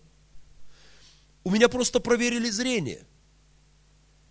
[1.45, 3.07] У меня просто проверили зрение.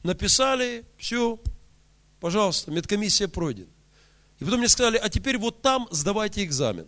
[0.04, 1.40] Написали, все,
[2.20, 3.68] пожалуйста, медкомиссия пройдена.
[4.40, 6.88] И потом мне сказали, а теперь вот там сдавайте экзамен.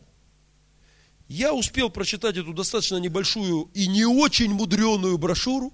[1.28, 5.74] Я успел прочитать эту достаточно небольшую и не очень мудреную брошюру.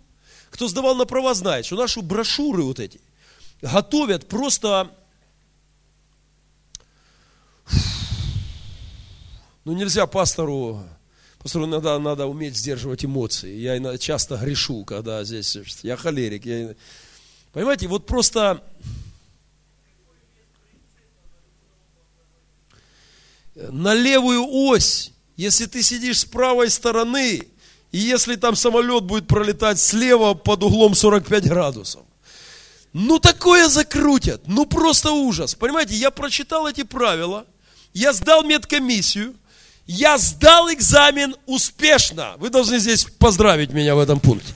[0.49, 3.01] Кто сдавал на права, знает, что наши брошюры вот эти
[3.61, 4.91] готовят просто...
[9.63, 10.83] Ну, нельзя пастору,
[11.39, 13.57] пастору надо, надо уметь сдерживать эмоции.
[13.57, 16.45] Я часто грешу, когда здесь, я холерик.
[16.45, 16.75] Я,
[17.51, 18.63] понимаете, вот просто
[23.55, 27.41] на левую ось если ты сидишь с правой стороны,
[27.91, 32.01] и если там самолет будет пролетать слева под углом 45 градусов,
[32.93, 35.55] ну такое закрутят, ну просто ужас.
[35.55, 37.45] Понимаете, я прочитал эти правила,
[37.93, 39.35] я сдал медкомиссию,
[39.85, 42.35] я сдал экзамен успешно.
[42.37, 44.53] Вы должны здесь поздравить меня в этом пункте.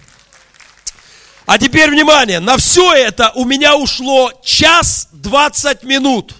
[1.45, 6.35] А теперь внимание, на все это у меня ушло час двадцать минут.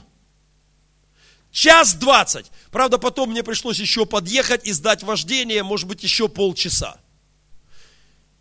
[1.52, 2.52] Час двадцать.
[2.72, 7.00] Правда, потом мне пришлось еще подъехать и сдать вождение, может быть, еще полчаса.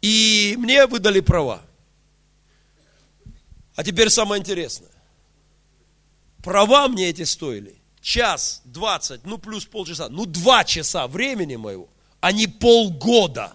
[0.02, 1.62] И мне выдали права.
[3.74, 4.90] А теперь самое интересное.
[6.42, 11.88] Права мне эти стоили час, двадцать, ну плюс полчаса, ну два часа времени моего,
[12.20, 13.52] а не полгода.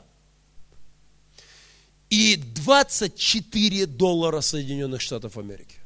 [2.10, 5.78] И 24 доллара Соединенных Штатов Америки.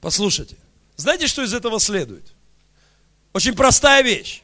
[0.00, 0.56] Послушайте,
[0.96, 2.24] знаете, что из этого следует?
[3.32, 4.42] Очень простая вещь.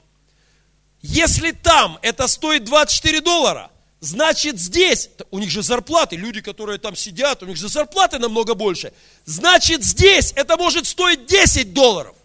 [1.03, 6.97] Если там это стоит 24 доллара, значит здесь, у них же зарплаты, люди, которые там
[6.97, 8.93] сидят, у них же зарплаты намного больше,
[9.25, 12.17] значит здесь это может стоить 10 долларов.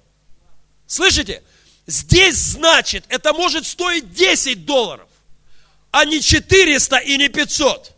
[0.87, 1.43] Слышите?
[1.87, 5.07] Здесь значит это может стоить 10 долларов,
[5.91, 7.91] а не 400 и не 500.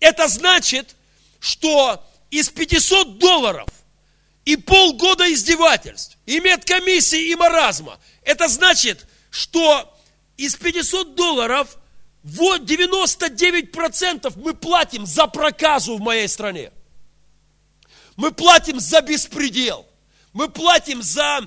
[0.00, 0.94] Это значит,
[1.40, 3.68] что из 500 долларов
[4.46, 7.98] и полгода издевательств, и медкомиссии, и маразма.
[8.22, 9.92] Это значит, что
[10.36, 11.76] из 500 долларов
[12.22, 16.72] вот 99% мы платим за проказу в моей стране.
[18.16, 19.84] Мы платим за беспредел.
[20.32, 21.40] Мы платим за,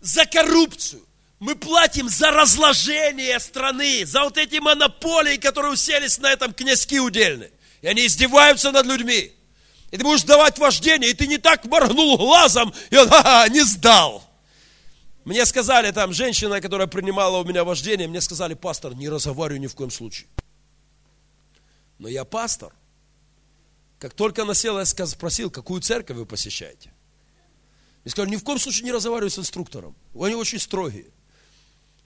[0.00, 1.04] за коррупцию.
[1.40, 7.50] Мы платим за разложение страны, за вот эти монополии, которые уселись на этом князьки удельные.
[7.82, 9.32] И они издеваются над людьми.
[9.90, 13.62] И ты будешь давать вождение, и ты не так моргнул глазом, и он, ха-ха, не
[13.62, 14.22] сдал.
[15.24, 19.66] Мне сказали там, женщина, которая принимала у меня вождение, мне сказали, пастор, не разговаривай ни
[19.66, 20.28] в коем случае.
[21.98, 22.74] Но я пастор.
[23.98, 26.92] Как только она села, я спросил, какую церковь вы посещаете.
[28.04, 29.96] Мне сказали, ни в коем случае не разговаривай с инструктором.
[30.14, 31.06] Они очень строгие.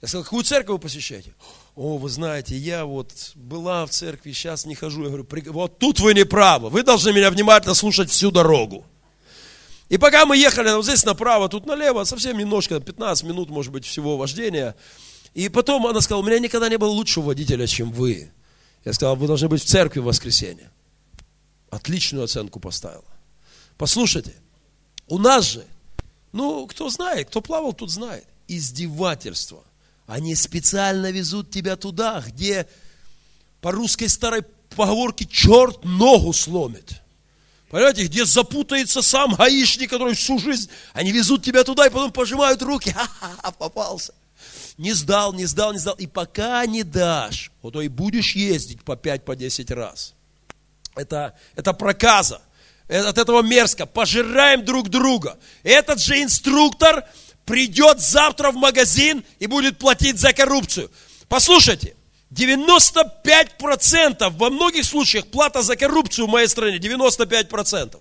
[0.01, 1.35] Я сказал, какую церковь вы посещаете?
[1.79, 5.05] О, вы знаете, я вот была в церкви, сейчас не хожу.
[5.05, 6.71] Я говорю, вот тут вы не правы.
[6.71, 8.85] Вы должны меня внимательно слушать всю дорогу.
[9.89, 13.85] И пока мы ехали вот здесь направо, тут налево, совсем немножко, 15 минут, может быть,
[13.87, 14.75] всего вождения.
[15.35, 18.33] И потом она сказала, у меня никогда не было лучшего водителя, чем вы.
[18.85, 20.73] Я сказал, вы должны быть в церкви в воскресенье.
[21.71, 23.05] Отличную оценку поставила.
[23.77, 24.35] Послушайте,
[25.07, 25.65] у нас же,
[26.33, 29.63] ну, кто знает, кто плавал, тут знает, издевательство
[30.09, 32.67] они специально везут тебя туда, где
[33.61, 34.43] по русской старой
[34.75, 37.03] поговорке черт ногу сломит.
[37.69, 42.63] Понимаете, где запутается сам гаишник, который всю жизнь, они везут тебя туда и потом пожимают
[42.63, 44.15] руки, ха-ха, попался.
[44.79, 45.95] Не сдал, не сдал, не сдал.
[45.97, 50.15] И пока не дашь, вот то и будешь ездить по 5, по 10 раз.
[50.95, 52.41] Это, это проказа.
[52.89, 53.85] От этого мерзко.
[53.85, 55.37] Пожираем друг друга.
[55.63, 57.05] Этот же инструктор,
[57.49, 60.91] придет завтра в магазин и будет платить за коррупцию.
[61.29, 61.97] Послушайте,
[62.31, 67.99] 95% во многих случаях плата за коррупцию в моей стране 95%.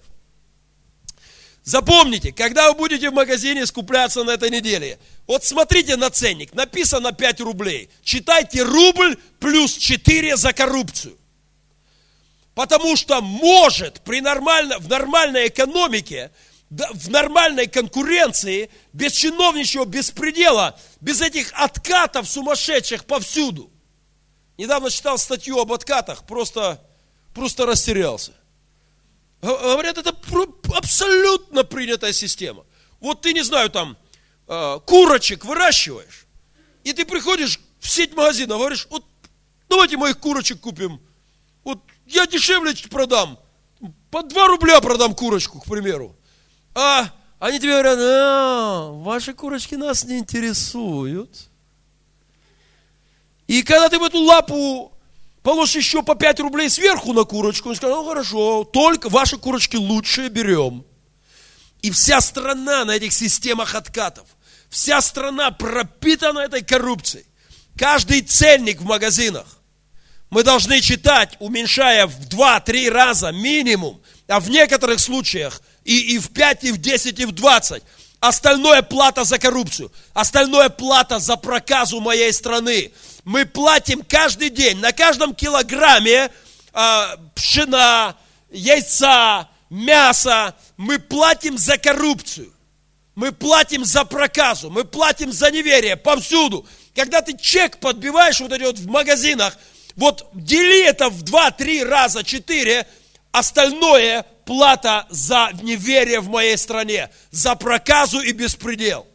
[1.64, 7.14] Запомните, когда вы будете в магазине скупляться на этой неделе, вот смотрите на ценник, написано
[7.14, 7.90] 5 рублей.
[8.04, 11.16] Читайте рубль плюс 4 за коррупцию.
[12.54, 16.32] Потому что может при нормально, в нормальной экономике,
[16.70, 23.72] в нормальной конкуренции, без чиновничьего беспредела, без этих откатов сумасшедших повсюду.
[24.58, 26.84] Недавно читал статью об откатах, просто,
[27.34, 28.34] просто растерялся.
[29.42, 30.16] Говорят, это
[30.76, 32.66] абсолютно принятая система.
[33.00, 33.96] Вот ты, не знаю, там,
[34.48, 36.26] э, курочек выращиваешь,
[36.84, 39.06] и ты приходишь в сеть магазина, говоришь, вот
[39.70, 41.00] давайте моих курочек купим.
[41.64, 43.40] Вот я дешевле продам.
[44.10, 46.18] По 2 рубля продам курочку, к примеру.
[46.80, 47.10] А
[47.40, 51.50] они тебе говорят, а, ваши курочки нас не интересуют.
[53.48, 54.94] И когда ты в эту лапу
[55.42, 59.76] положишь еще по 5 рублей сверху на курочку, он скажет, ну хорошо, только ваши курочки
[59.76, 60.86] лучшие берем.
[61.82, 64.28] И вся страна на этих системах откатов,
[64.70, 67.26] вся страна пропитана этой коррупцией.
[67.76, 69.48] Каждый ценник в магазинах
[70.30, 76.30] мы должны читать, уменьшая в 2-3 раза минимум, а в некоторых случаях и, и в
[76.30, 77.84] 5, и в 10, и в 20.
[78.20, 82.92] Остальное плата за коррупцию, остальное плата за проказу моей страны
[83.28, 86.32] мы платим каждый день, на каждом килограмме
[86.74, 88.16] э, пшена,
[88.50, 92.54] яйца, мяса, мы платим за коррупцию.
[93.16, 96.66] Мы платим за проказу, мы платим за неверие повсюду.
[96.96, 99.58] Когда ты чек подбиваешь вот эти вот в магазинах,
[99.98, 102.88] вот дели это в 2-3 раза, 4,
[103.40, 109.06] остальное плата за неверие в моей стране, за проказу и беспредел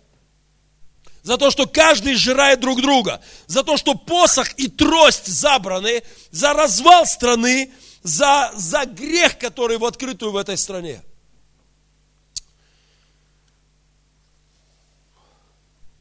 [1.23, 6.53] за то, что каждый сжирает друг друга, за то, что посох и трость забраны, за
[6.53, 11.03] развал страны, за, за грех, который в открытую в этой стране.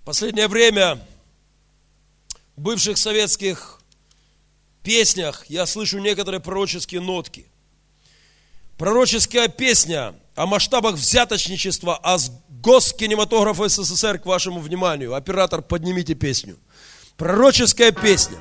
[0.04, 1.00] Последнее время
[2.56, 3.80] в бывших советских
[4.82, 7.51] песнях я слышу некоторые пророческие нотки.
[8.82, 12.18] Пророческая песня о масштабах взяточничества, о
[12.50, 15.14] госкинематографа СССР к вашему вниманию.
[15.14, 16.58] Оператор, поднимите песню.
[17.16, 18.40] Пророческая песня.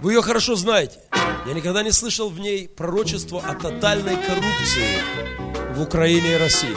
[0.00, 0.98] Вы ее хорошо знаете.
[1.46, 6.76] Я никогда не слышал в ней пророчества о тотальной коррупции в Украине и России.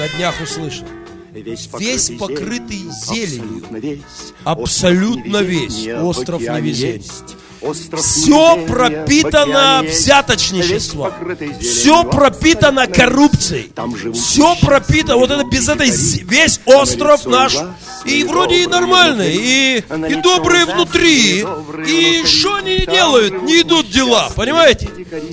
[0.00, 0.88] На днях услышал.
[1.30, 4.02] Весь покрытый, весь покрытый зеленью,
[4.42, 7.04] абсолютно весь, остров невезения.
[7.62, 11.12] Все пропитано взяточничеством.
[11.60, 13.72] Все пропитано коррупцией.
[14.14, 17.56] Все пропитано, вот это без этой, весь остров наш,
[18.04, 21.44] и вроде и нормальный, и, и добрые внутри,
[21.86, 24.88] и что они не делают, не идут дела, понимаете?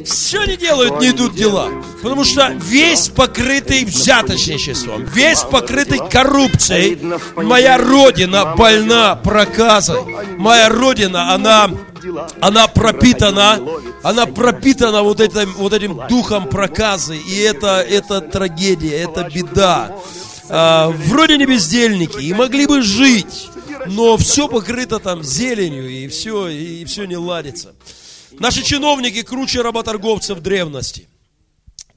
[0.05, 1.69] Все не делают, не идут дела.
[2.01, 6.99] Потому что весь покрытый взяточничеством, весь покрытый коррупцией,
[7.36, 9.99] моя родина больна проказой.
[10.38, 11.69] Моя родина, она
[12.41, 13.60] она пропитана,
[14.04, 17.18] она пропитана вот этим, вот этим духом проказы.
[17.18, 19.98] И это, это трагедия, это беда.
[20.50, 23.50] А, вроде не бездельники, и могли бы жить,
[23.88, 27.76] но все покрыто там зеленью, и все, и все не ладится.
[28.39, 31.10] Наши чиновники круче работорговцев древности.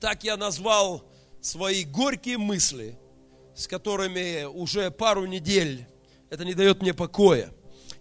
[0.01, 1.05] Так я назвал
[1.41, 2.99] свои горькие мысли,
[3.55, 5.87] с которыми уже пару недель
[6.31, 7.53] это не дает мне покоя.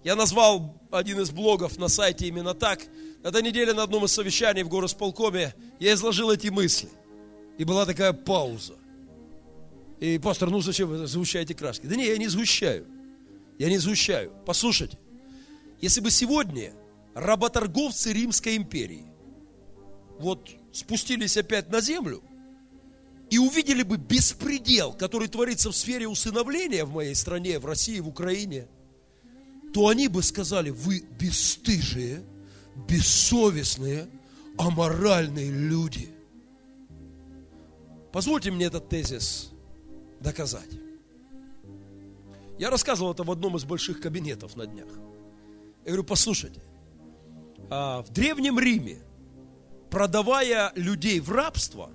[0.03, 2.81] Я назвал один из блогов на сайте именно так.
[3.21, 6.89] На этой на одном из совещаний в горосполкоме я изложил эти мысли.
[7.57, 8.75] И была такая пауза.
[9.99, 11.85] И пастор, ну зачем вы сгущаете краски?
[11.85, 12.87] Да не, я не сгущаю.
[13.57, 14.31] Я не сгущаю.
[14.45, 14.97] Послушайте,
[15.81, 16.71] если бы сегодня
[17.13, 19.05] работорговцы Римской империи
[20.17, 22.23] вот спустились опять на землю
[23.29, 28.07] и увидели бы беспредел, который творится в сфере усыновления в моей стране, в России, в
[28.07, 28.69] Украине–
[29.73, 32.23] то они бы сказали, вы бесстыжие,
[32.87, 34.07] бессовестные,
[34.57, 36.09] аморальные люди.
[38.11, 39.51] Позвольте мне этот тезис
[40.19, 40.69] доказать.
[42.57, 44.89] Я рассказывал это в одном из больших кабинетов на днях.
[45.85, 46.61] Я говорю, послушайте,
[47.69, 48.97] а, в Древнем Риме,
[49.89, 51.91] продавая людей в рабство,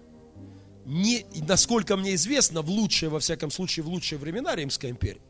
[0.87, 5.21] не, насколько мне известно, в лучшие, во всяком случае, в лучшие времена Римской империи,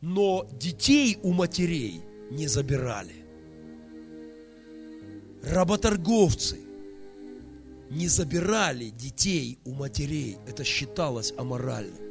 [0.00, 3.14] но детей у матерей не забирали.
[5.42, 6.58] Работорговцы
[7.90, 10.38] не забирали детей у матерей.
[10.46, 12.06] Это считалось аморальным.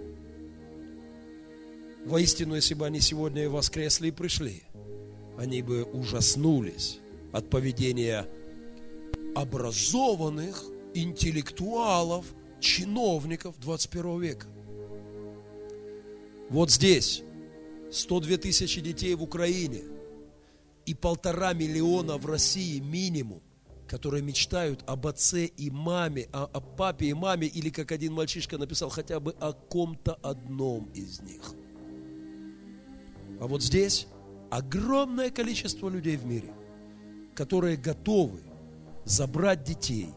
[2.06, 4.64] Воистину, если бы они сегодня воскресли и пришли,
[5.38, 7.00] они бы ужаснулись
[7.34, 8.28] от поведения
[9.36, 10.64] образованных
[10.94, 12.26] интеллектуалов,
[12.62, 14.48] чиновников 21 века.
[16.50, 17.25] Вот здесь
[17.92, 19.82] 102 тысячи детей в Украине
[20.86, 23.42] и полтора миллиона в России минимум,
[23.88, 28.58] которые мечтают об отце и маме, о, о папе и маме, или как один мальчишка
[28.58, 31.42] написал, хотя бы о ком-то одном из них.
[33.40, 34.08] А вот здесь
[34.50, 36.54] огромное количество людей в мире,
[37.36, 38.40] которые готовы
[39.04, 40.10] забрать детей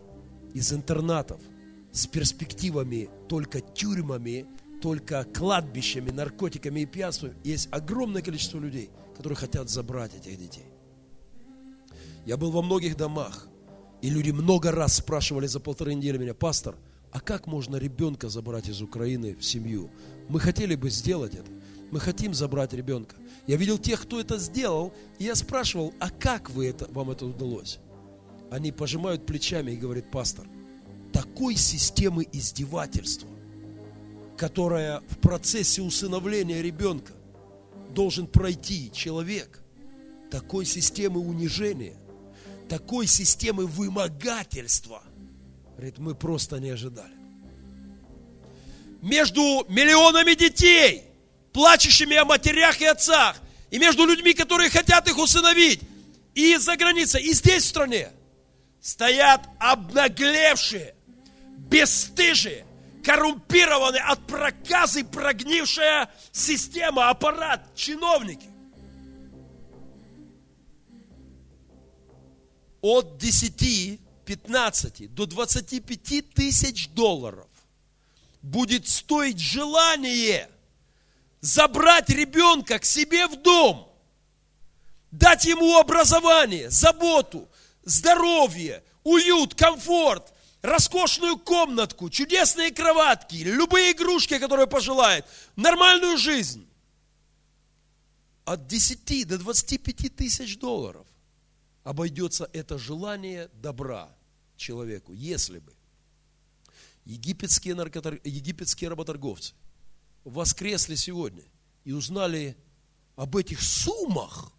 [0.54, 1.40] из интернатов
[1.92, 4.46] с перспективами только тюрьмами,
[4.80, 7.32] только кладбищами, наркотиками и пьянством.
[7.44, 10.66] Есть огромное количество людей, которые хотят забрать этих детей.
[12.24, 13.48] Я был во многих домах,
[14.02, 16.76] и люди много раз спрашивали за полторы недели меня, пастор,
[17.10, 19.90] а как можно ребенка забрать из Украины в семью?
[20.28, 21.50] Мы хотели бы сделать это.
[21.90, 23.16] Мы хотим забрать ребенка.
[23.46, 27.24] Я видел тех, кто это сделал, и я спрашивал, а как вы это, вам это
[27.24, 27.78] удалось?
[28.50, 30.46] Они пожимают плечами и говорят, пастор,
[31.12, 33.28] такой системы издевательства,
[34.38, 37.12] которая в процессе усыновления ребенка
[37.90, 39.60] должен пройти человек,
[40.30, 41.96] такой системы унижения,
[42.68, 45.02] такой системы вымогательства,
[45.76, 47.12] говорит, мы просто не ожидали.
[49.02, 51.02] Между миллионами детей,
[51.52, 53.36] плачущими о матерях и отцах,
[53.70, 55.80] и между людьми, которые хотят их усыновить,
[56.34, 58.10] и за границей, и здесь в стране,
[58.80, 60.94] стоят обнаглевшие,
[61.56, 62.67] бесстыжие,
[63.08, 68.46] коррумпированные от проказы прогнившая система, аппарат, чиновники.
[72.82, 77.48] От 10, 15 до 25 тысяч долларов
[78.42, 80.50] будет стоить желание
[81.40, 83.90] забрать ребенка к себе в дом,
[85.12, 87.48] дать ему образование, заботу,
[87.84, 90.30] здоровье, уют, комфорт,
[90.62, 95.24] роскошную комнатку, чудесные кроватки, любые игрушки, которые пожелает,
[95.56, 96.66] нормальную жизнь.
[98.44, 101.06] От 10 до 25 тысяч долларов
[101.84, 104.14] обойдется это желание добра
[104.56, 105.72] человеку, если бы
[107.04, 108.20] египетские, наркотор...
[108.24, 109.54] египетские работорговцы
[110.24, 111.44] воскресли сегодня
[111.84, 112.56] и узнали
[113.16, 114.52] об этих суммах,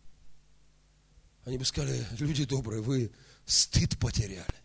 [1.45, 3.12] они бы сказали, люди добрые, вы
[3.45, 4.59] стыд потеряли.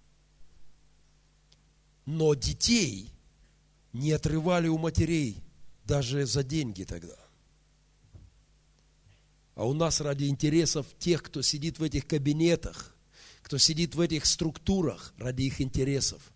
[2.07, 3.11] Но детей
[3.93, 5.43] не отрывали у матерей
[5.85, 7.17] даже за деньги тогда.
[9.55, 12.95] А у нас ради интересов тех, кто сидит в этих кабинетах,
[13.43, 16.33] кто сидит в этих структурах, ради их интересов,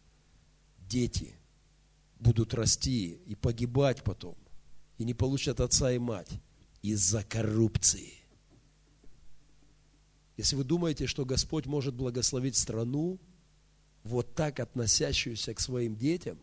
[0.79, 1.35] дети
[2.21, 4.37] будут расти и погибать потом,
[4.99, 6.31] и не получат отца и мать
[6.83, 8.15] из-за коррупции.
[10.37, 13.19] Если вы думаете, что Господь может благословить страну,
[14.09, 16.39] вот так относящуюся к своим детям,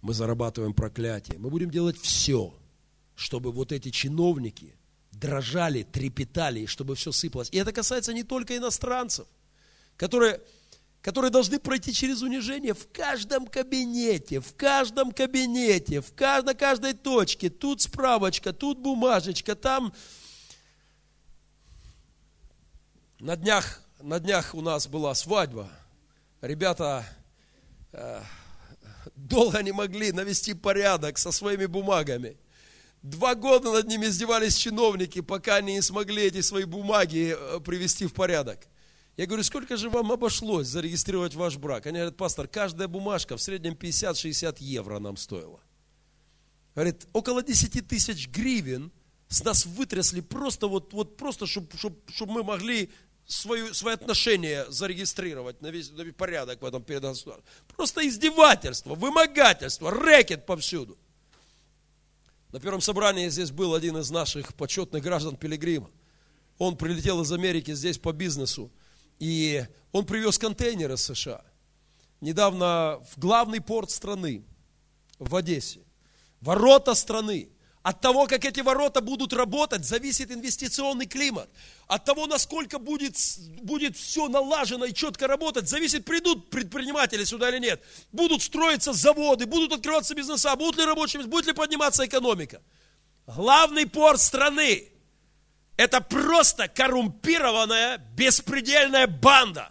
[0.00, 1.38] мы зарабатываем проклятие.
[1.38, 2.54] Мы будем делать все,
[3.14, 4.74] чтобы вот эти чиновники
[5.12, 7.48] дрожали, трепетали, и чтобы все сыпалось.
[7.50, 9.26] И это касается не только иностранцев,
[9.96, 10.40] которые
[11.00, 16.44] которые должны пройти через унижение в каждом кабинете, в каждом кабинете, в кажд...
[16.44, 17.50] на каждой точке.
[17.50, 19.92] Тут справочка, тут бумажечка, там...
[23.20, 25.68] На днях, на днях у нас была свадьба.
[26.40, 27.04] Ребята
[27.90, 28.22] э,
[29.16, 32.36] долго не могли навести порядок со своими бумагами.
[33.02, 38.06] Два года над ними издевались чиновники, пока они не смогли эти свои бумаги э, привести
[38.06, 38.68] в порядок.
[39.16, 41.86] Я говорю, сколько же вам обошлось зарегистрировать ваш брак?
[41.86, 45.60] Они говорят, пастор, каждая бумажка в среднем 50-60 евро нам стоила.
[46.76, 48.92] Говорит, около 10 тысяч гривен
[49.28, 52.90] с нас вытрясли просто вот, вот просто, чтобы чтоб, чтоб мы могли
[53.28, 57.44] свою, свои отношения зарегистрировать на весь порядок в этом перед государством.
[57.76, 60.98] Просто издевательство, вымогательство, рэкет повсюду.
[62.50, 65.90] На первом собрании здесь был один из наших почетных граждан Пилигрима.
[66.56, 68.72] Он прилетел из Америки здесь по бизнесу.
[69.18, 71.44] И он привез контейнеры из США.
[72.20, 74.44] Недавно в главный порт страны,
[75.18, 75.80] в Одессе.
[76.40, 77.50] Ворота страны.
[77.88, 81.48] От того, как эти ворота будут работать, зависит инвестиционный климат.
[81.86, 83.16] От того, насколько будет,
[83.62, 87.82] будет все налажено и четко работать, зависит, придут предприниматели сюда или нет.
[88.12, 92.60] Будут строиться заводы, будут открываться бизнеса, будут ли рабочие, будет ли подниматься экономика.
[93.26, 94.92] Главный порт страны
[95.78, 99.70] это просто коррумпированная, беспредельная банда.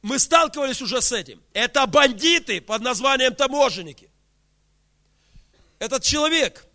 [0.00, 1.42] Мы сталкивались уже с этим.
[1.52, 4.08] Это бандиты под названием таможенники.
[5.78, 6.66] Этот человек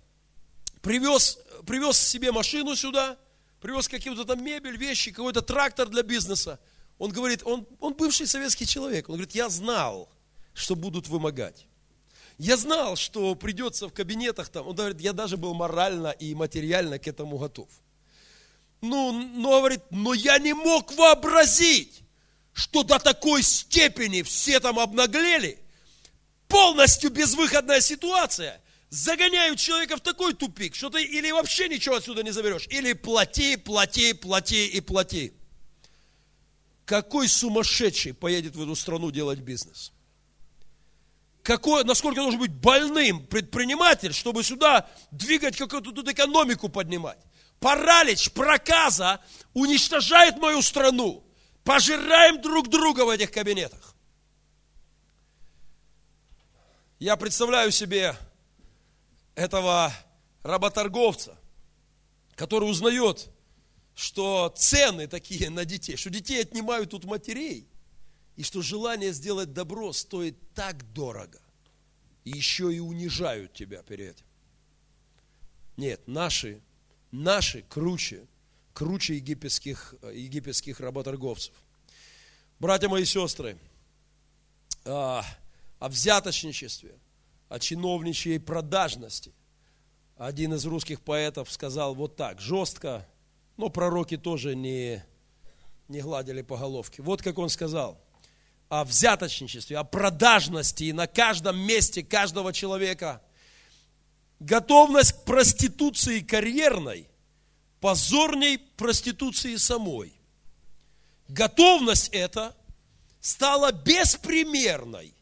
[0.81, 3.17] привез, привез себе машину сюда,
[3.61, 6.59] привез какую-то там мебель, вещи, какой-то трактор для бизнеса.
[6.97, 9.09] Он говорит, он, он бывший советский человек.
[9.09, 10.09] Он говорит, я знал,
[10.53, 11.65] что будут вымогать.
[12.37, 14.67] Я знал, что придется в кабинетах там.
[14.67, 17.67] Он говорит, я даже был морально и материально к этому готов.
[18.81, 22.01] Ну, но говорит, но я не мог вообразить,
[22.53, 25.59] что до такой степени все там обнаглели,
[26.47, 32.31] полностью безвыходная ситуация, загоняют человека в такой тупик, что ты или вообще ничего отсюда не
[32.31, 35.33] заберешь, или плати, плати, плати и плати.
[36.85, 39.91] Какой сумасшедший поедет в эту страну делать бизнес?
[41.43, 47.19] Какой, насколько должен быть больным предприниматель, чтобы сюда двигать какую-то тут экономику поднимать?
[47.59, 49.21] Паралич, проказа
[49.53, 51.23] уничтожает мою страну.
[51.63, 53.95] Пожираем друг друга в этих кабинетах.
[56.99, 58.15] Я представляю себе
[59.39, 59.93] этого
[60.43, 61.37] работорговца,
[62.35, 63.29] который узнает,
[63.95, 67.65] что цены такие на детей, что детей отнимают тут матерей,
[68.35, 71.39] и что желание сделать добро стоит так дорого,
[72.25, 74.25] и еще и унижают тебя перед этим.
[75.77, 76.61] Нет, наши,
[77.11, 78.27] наши круче,
[78.73, 81.53] круче египетских, египетских работорговцев.
[82.59, 83.57] Братья мои и сестры,
[84.83, 85.23] а,
[85.79, 86.93] о взяточничестве,
[87.49, 89.33] о чиновничьей продажности.
[90.15, 93.07] Один из русских поэтов сказал вот так, жестко,
[93.57, 95.03] но пророки тоже не,
[95.87, 97.01] не гладили по головке.
[97.01, 97.99] Вот как он сказал
[98.69, 103.21] о взяточничестве, о продажности и на каждом месте каждого человека.
[104.39, 107.09] Готовность к проституции карьерной
[107.81, 110.13] позорней проституции самой.
[111.27, 112.55] Готовность эта
[113.21, 115.13] стала беспримерной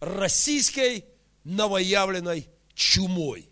[0.00, 1.04] российской
[1.44, 3.48] новоявленной чумой.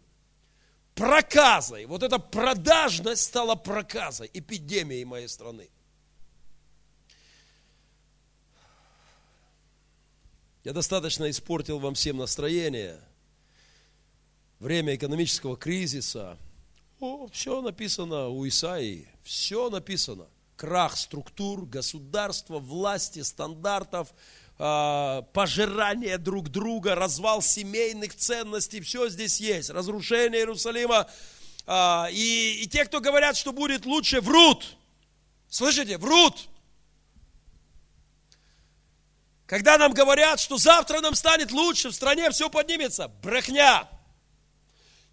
[0.95, 1.87] Проказой.
[1.87, 5.71] Вот эта продажность стала проказой, эпидемией моей страны.
[10.65, 13.01] Я достаточно испортил вам всем настроение.
[14.61, 16.39] Время экономического кризиса.
[17.01, 19.09] О, все написано у Исаии.
[19.25, 20.27] Все написано.
[20.57, 24.15] Крах структур, государства, власти, стандартов–
[24.59, 31.09] а, пожирание друг друга, развал семейных ценностей, все здесь есть, разрушение Иерусалима.
[31.67, 34.77] А, и, и те, кто говорят, что будет лучше, врут.
[35.49, 36.49] Слышите, врут.
[39.47, 43.87] Когда нам говорят, что завтра нам станет лучше, в стране все поднимется, брехня.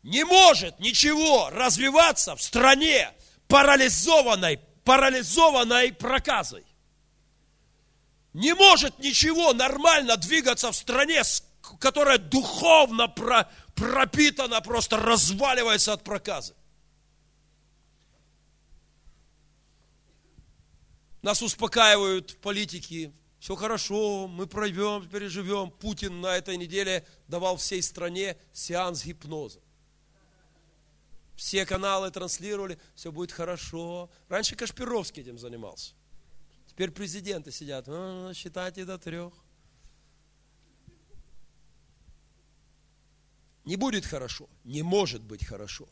[0.02, 3.12] Не может ничего развиваться в стране
[3.48, 6.66] парализованной, парализованной проказой.
[8.34, 11.24] Не может ничего нормально двигаться в стране,
[11.80, 13.08] которая духовно
[13.76, 16.56] пропитана, просто разваливается от проказа.
[21.22, 23.14] Нас успокаивают политики.
[23.40, 25.72] Все хорошо, мы пройдем, переживем.
[25.72, 29.60] Путин на этой неделе давал всей стране сеанс гипноза.
[31.36, 34.10] Все каналы транслировали, все будет хорошо.
[34.28, 35.94] Раньше Кашпировский этим занимался.
[36.80, 39.34] Теперь президенты сидят, а, считайте до трех.
[43.66, 45.90] Не будет хорошо, не может быть хорошо.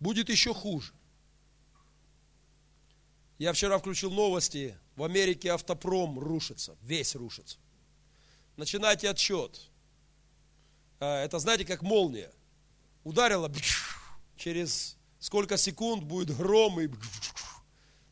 [0.00, 0.92] Будет еще хуже.
[3.38, 7.58] Я вчера включил новости, в Америке автопром рушится, весь рушится.
[8.56, 9.70] Начинайте отсчет.
[10.98, 12.32] А, это, знаете, как молния.
[13.04, 13.52] Ударила,
[14.36, 16.88] через сколько секунд будет гром и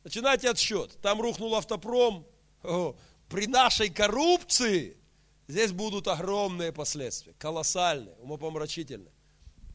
[0.05, 0.99] Начинайте отсчет.
[1.01, 2.27] Там рухнул автопром.
[2.63, 2.97] О,
[3.29, 4.97] при нашей коррупции
[5.49, 9.13] здесь будут огромные последствия, колоссальные, умопомрачительные.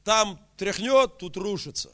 [0.03, 1.91] Там тряхнет, тут рушится.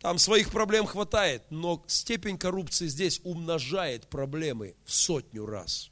[0.00, 5.90] Там своих проблем хватает, но степень коррупции здесь умножает проблемы в сотню раз.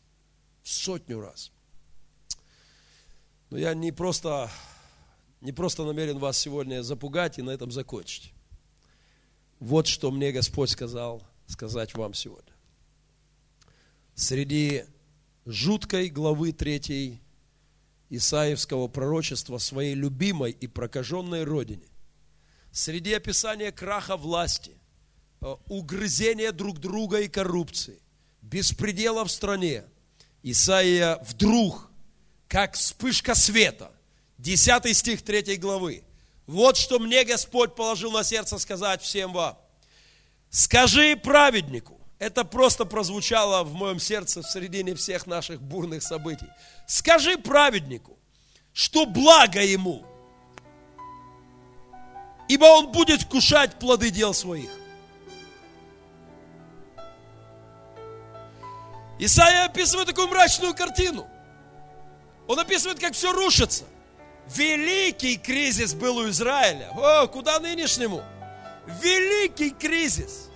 [0.63, 1.51] В сотню раз.
[3.51, 4.51] Но я не просто,
[5.41, 8.33] не просто намерен вас сегодня запугать и на этом закончить.
[9.59, 12.53] Вот что мне Господь сказал сказать вам сегодня.
[14.15, 14.85] Среди
[15.45, 17.21] жуткой главы третьей
[18.11, 21.87] Исаевского пророчества своей любимой и прокаженной родине,
[22.73, 24.73] среди описания краха власти,
[25.41, 28.01] э, угрызения друг друга и коррупции,
[28.43, 29.85] беспредела в стране,
[30.43, 31.91] Исаия вдруг,
[32.49, 33.91] как вспышка света,
[34.39, 36.05] 10 стих 3 главы,
[36.47, 39.59] вот что мне Господь положил на сердце сказать всем вам.
[40.51, 42.01] Скажи праведнику.
[42.19, 46.47] Это просто прозвучало в моем сердце в середине всех наших бурных событий.
[46.87, 48.19] Скажи праведнику,
[48.73, 50.07] что благо ему,
[52.49, 54.71] ибо он будет вкушать плоды дел своих.
[59.19, 61.27] Исаия описывает такую мрачную картину.
[62.47, 63.85] Он описывает, как все рушится.
[64.55, 66.91] Великий кризис был у Израиля.
[66.95, 68.23] О, куда нынешнему?
[69.03, 70.49] Великий кризис.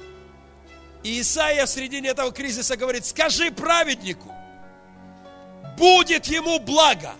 [1.03, 4.33] И Исаия в середине этого кризиса говорит, скажи праведнику,
[5.79, 7.15] будет ему благо,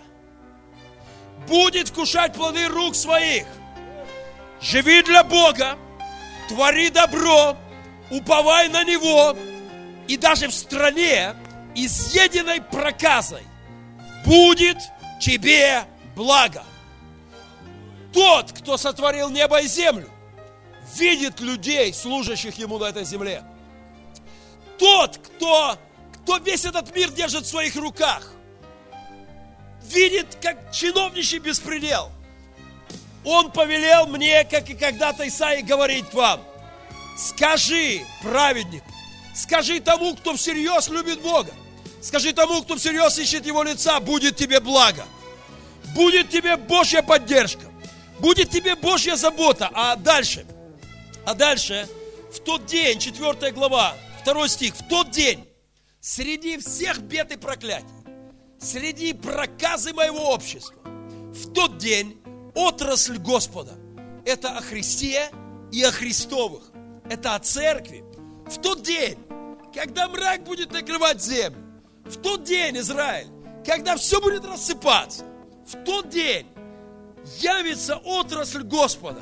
[1.47, 3.45] будет вкушать плоды рук своих.
[4.61, 5.77] Живи для Бога,
[6.47, 7.57] твори добро,
[8.11, 9.35] уповай на Него,
[10.07, 11.33] и даже в стране,
[11.73, 13.43] изъеденной проказой,
[14.23, 14.77] будет
[15.19, 15.85] тебе
[16.21, 16.63] благо.
[18.13, 20.07] Тот, кто сотворил небо и землю,
[20.95, 23.43] видит людей, служащих Ему на этой земле.
[24.77, 25.79] Тот, кто,
[26.13, 28.33] кто весь этот мир держит в своих руках,
[29.83, 32.11] видит, как чиновничий беспредел.
[33.25, 36.41] Он повелел мне, как и когда-то Исаия, говорить вам,
[37.17, 38.85] скажи праведнику,
[39.35, 41.53] скажи тому, кто всерьез любит Бога,
[42.01, 45.05] скажи тому, кто всерьез ищет Его лица, будет тебе благо,
[45.95, 47.65] будет тебе Божья поддержка,
[48.19, 49.69] будет тебе Божья забота.
[49.73, 50.45] А дальше,
[51.25, 51.87] а дальше,
[52.33, 55.47] в тот день, 4 глава, 2 стих, в тот день,
[55.99, 57.87] среди всех бед и проклятий,
[58.59, 62.21] среди проказы моего общества, в тот день
[62.55, 63.73] отрасль Господа.
[64.25, 65.29] Это о Христе
[65.71, 66.63] и о Христовых.
[67.09, 68.03] Это о церкви.
[68.45, 69.17] В тот день,
[69.73, 71.61] когда мрак будет накрывать землю,
[72.05, 73.27] в тот день, Израиль,
[73.65, 75.25] когда все будет рассыпаться,
[75.65, 76.47] в тот день
[77.37, 79.21] явится отрасль Господа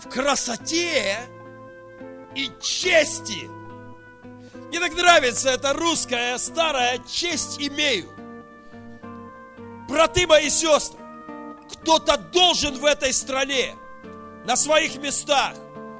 [0.00, 1.18] в красоте
[2.34, 3.48] и чести.
[4.68, 8.10] Мне так нравится эта русская старая честь имею.
[9.88, 10.98] Браты мои сестры,
[11.70, 13.74] кто-то должен в этой стране,
[14.44, 15.54] на своих местах,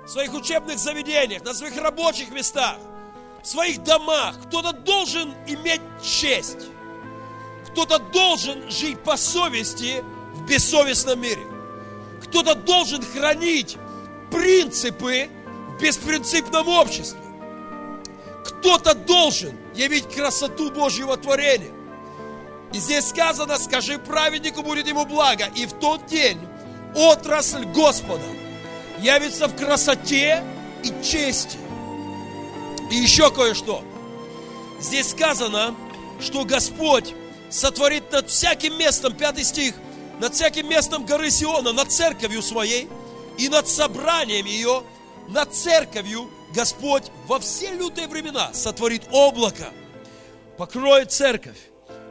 [0.05, 2.79] в своих учебных заведениях, на своих рабочих местах,
[3.43, 6.69] в своих домах, кто-то должен иметь честь.
[7.77, 10.03] Кто-то должен жить по совести
[10.33, 11.47] в бессовестном мире.
[12.23, 13.77] Кто-то должен хранить
[14.31, 15.29] принципы
[15.77, 17.21] в беспринципном обществе.
[18.47, 21.71] Кто-то должен явить красоту Божьего творения.
[22.73, 25.45] И здесь сказано, скажи праведнику, будет ему благо.
[25.55, 26.41] И в тот день
[26.95, 28.25] отрасль Господа
[29.01, 30.43] явится в красоте
[30.83, 31.59] и чести.
[32.91, 33.85] И еще кое-что.
[34.81, 35.75] Здесь сказано,
[36.21, 37.13] что Господь
[37.51, 39.75] сотворит над всяким местом, пятый стих,
[40.21, 42.89] над всяким местом горы Сиона, над церковью своей
[43.39, 44.83] и над собранием ее,
[45.29, 49.73] над церковью Господь во все лютые времена сотворит облако,
[50.57, 51.59] покроет церковь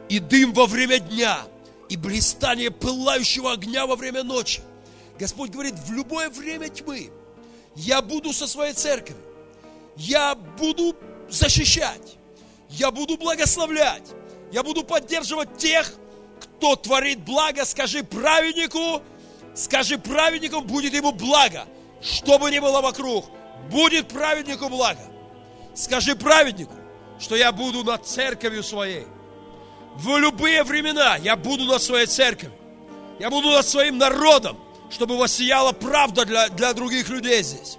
[0.08, 1.40] и дым во время дня,
[1.88, 4.60] и блистание пылающего огня во время ночи.
[5.18, 7.10] Господь говорит, в любое время тьмы
[7.74, 9.22] я буду со своей церковью,
[9.96, 10.94] я буду
[11.28, 12.16] защищать,
[12.68, 14.04] я буду благословлять,
[14.52, 15.92] я буду поддерживать тех,
[16.40, 17.64] кто творит благо.
[17.64, 19.02] Скажи праведнику,
[19.54, 21.66] скажи праведнику, будет ему благо,
[22.00, 23.26] что бы ни было вокруг,
[23.70, 25.00] будет праведнику благо.
[25.74, 26.74] Скажи праведнику,
[27.18, 29.06] что я буду над церковью своей,
[29.96, 32.52] в любые времена я буду над своей церковью.
[33.18, 34.58] Я буду над своим народом,
[34.90, 37.78] чтобы воссияла правда для, для других людей здесь.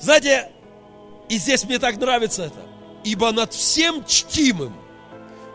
[0.00, 0.50] Знаете,
[1.28, 2.60] и здесь мне так нравится это.
[3.04, 4.74] Ибо над всем чтимым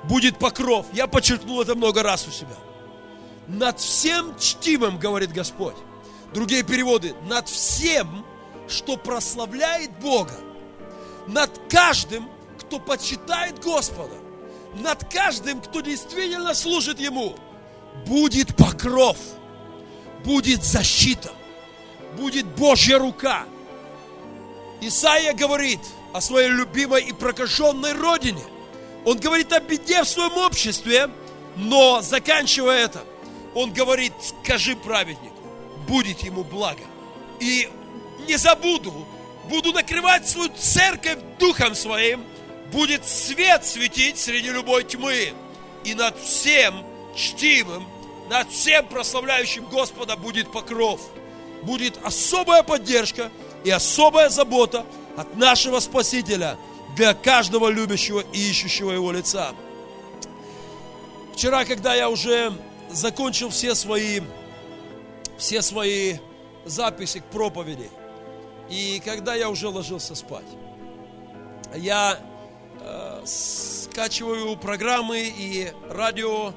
[0.08, 0.86] будет покров.
[0.94, 2.56] Я подчеркнул это много раз у себя.
[3.48, 5.76] Над всем чтимым, говорит Господь.
[6.34, 7.16] Другие переводы.
[7.28, 8.26] Над всем,
[8.68, 10.36] что прославляет Бога.
[11.28, 12.30] Над каждым,
[12.60, 14.16] кто почитает Господа
[14.82, 17.36] над каждым, кто действительно служит Ему,
[18.06, 19.18] будет покров,
[20.24, 21.32] будет защита,
[22.18, 23.46] будет Божья рука.
[24.82, 25.80] Исаия говорит
[26.14, 28.44] о своей любимой и прокаженной родине.
[29.08, 31.10] Он говорит о беде в своем обществе,
[31.56, 33.04] но заканчивая это,
[33.56, 35.36] он говорит, скажи праведнику,
[35.88, 36.84] будет ему благо.
[37.40, 37.70] И
[38.28, 39.08] не забуду,
[39.50, 42.24] буду накрывать свою церковь духом своим–
[42.72, 45.34] будет свет светить среди любой тьмы,
[45.84, 46.84] и над всем
[47.16, 47.88] чтимым,
[48.30, 51.00] над всем прославляющим Господа будет покров.
[51.64, 53.32] Будет особая поддержка
[53.64, 54.86] и особая забота
[55.16, 56.58] от нашего Спасителя
[56.98, 59.54] для каждого любящего и ищущего Его лица.
[61.34, 62.52] Вчера, когда я уже
[62.92, 64.22] закончил все свои,
[65.38, 66.18] все свои
[66.66, 67.90] записи к проповеди,
[68.70, 70.48] и когда я уже ложился спать,
[71.76, 72.20] я
[73.26, 76.54] скачиваю программы и радио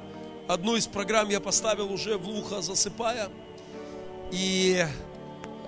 [0.48, 3.28] одну из программ я поставил уже в ухо, засыпая.
[4.30, 4.84] И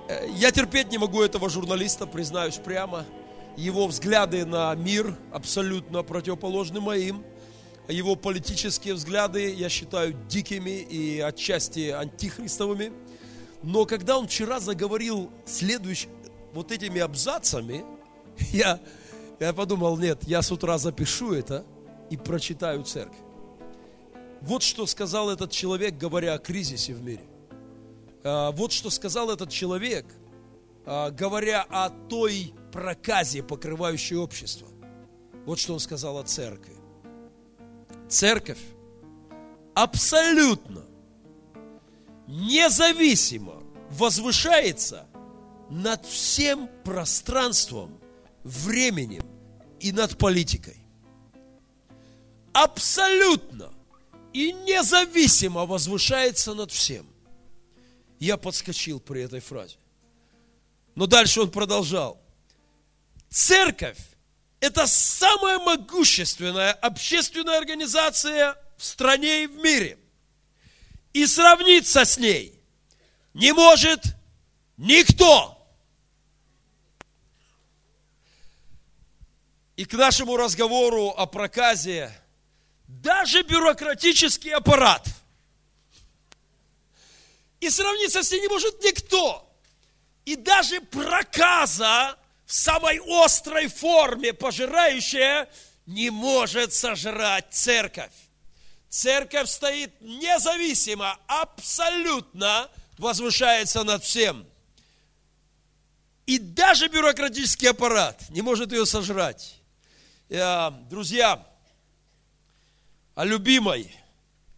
[0.08, 3.04] э, я терпеть не могу этого журналиста, признаюсь прямо.
[3.56, 7.24] Его взгляды на мир абсолютно противоположны моим.
[7.88, 12.92] Его политические взгляды я считаю дикими и отчасти антихристовыми.
[13.62, 16.10] Но когда он вчера заговорил следующим,
[16.54, 17.84] вот этими абзацами,
[18.52, 18.80] я,
[19.38, 21.64] я подумал, нет, я с утра запишу это
[22.10, 23.16] и прочитаю церковь.
[24.40, 27.24] Вот что сказал этот человек, говоря о кризисе в мире.
[28.24, 30.06] А, Вот что сказал этот человек,
[30.84, 34.66] а, говоря о той проказе, покрывающей общество.
[35.46, 36.74] Вот что он сказал о церкви.
[38.08, 38.60] Церковь
[39.74, 40.84] абсолютно
[42.26, 45.06] независимо возвышается
[45.70, 47.98] над всем пространством,
[48.44, 49.24] временем
[49.80, 50.76] и над политикой.
[52.52, 53.72] Абсолютно
[54.32, 57.06] и независимо возвышается над всем.
[58.18, 59.76] Я подскочил при этой фразе.
[60.94, 62.21] Но дальше он продолжал.
[63.32, 63.96] Церковь–
[64.60, 69.98] это самая могущественная общественная организация в стране и в мире.
[71.14, 72.54] И сравниться с ней
[73.32, 74.04] не может
[74.76, 75.58] никто.
[79.76, 82.12] И к нашему разговору о проказе
[82.86, 85.08] даже бюрократический аппарат.
[87.60, 89.50] И сравниться с ней не может никто.
[90.26, 92.18] И даже проказа
[92.52, 95.48] самой острой форме, пожирающая,
[95.86, 98.12] не может сожрать церковь.
[98.88, 104.46] Церковь стоит независимо, абсолютно возвышается над всем.
[106.26, 109.58] И даже бюрократический аппарат не может ее сожрать.
[110.28, 111.44] Э, Друзья,
[113.14, 113.96] о любимой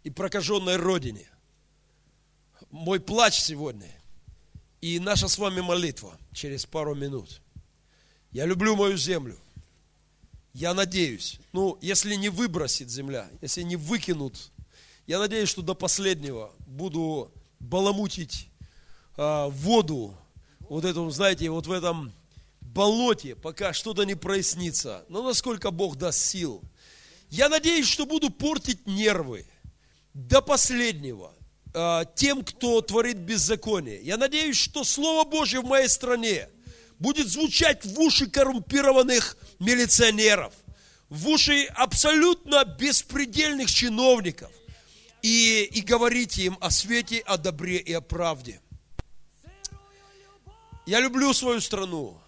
[0.02, 1.28] и прокаженной родине.
[2.70, 3.90] Мой плач сегодня
[4.80, 7.40] и наша с вами молитва через пару минут.
[8.34, 9.38] Я люблю мою землю.
[10.54, 14.50] Я надеюсь, ну, если не выбросит земля, если не выкинут,
[15.06, 17.30] я надеюсь, что до последнего буду
[17.60, 18.48] баламутить
[19.16, 20.16] а, воду,
[20.68, 22.12] вот эту, знаете, вот в этом
[22.60, 25.04] болоте, пока что-то не прояснится.
[25.08, 26.60] Но насколько Бог даст сил.
[27.30, 29.46] Я надеюсь, что буду портить нервы
[30.12, 31.32] до последнего
[31.72, 34.02] а, тем, кто творит беззаконие.
[34.02, 36.48] Я надеюсь, что Слово Божье в моей стране
[36.98, 40.52] будет звучать в уши коррумпированных милиционеров,
[41.08, 44.50] в уши абсолютно беспредельных чиновников
[45.22, 48.60] и, и говорить им о свете, о добре и о правде.
[50.86, 52.20] Я люблю свою страну,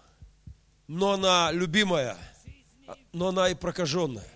[0.87, 2.17] но она любимая,
[3.13, 4.27] но она и прокаженная.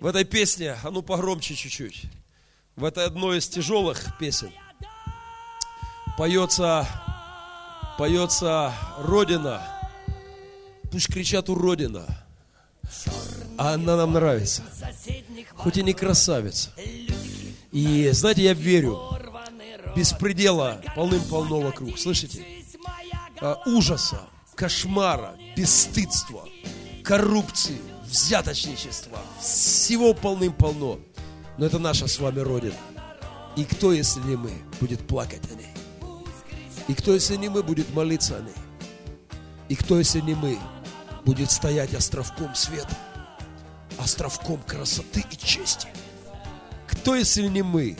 [0.00, 2.02] В этой песне, а ну погромче чуть-чуть,
[2.76, 4.52] в этой одной из тяжелых песен
[6.16, 6.88] поется,
[7.98, 9.62] поется Родина.
[10.90, 12.04] Пусть кричат у Родина.
[13.56, 14.62] А она нам нравится.
[15.54, 16.70] Хоть и не красавица.
[17.72, 19.00] И знаете, я верю,
[19.96, 21.98] беспредела полным-полно вокруг.
[21.98, 22.44] Слышите?
[23.40, 24.20] А, ужаса,
[24.54, 26.48] кошмара, бесстыдства,
[27.02, 29.18] коррупции, взяточничества.
[29.40, 31.00] Всего полным-полно.
[31.58, 32.74] Но это наша с вами Родина.
[33.56, 35.73] И кто, если не мы, будет плакать о ней?
[36.88, 38.54] И кто, если не мы, будет молиться о ней?
[39.68, 40.58] И кто, если не мы,
[41.24, 42.96] будет стоять островком света,
[43.98, 45.88] островком красоты и чести?
[46.86, 47.96] Кто, если не мы,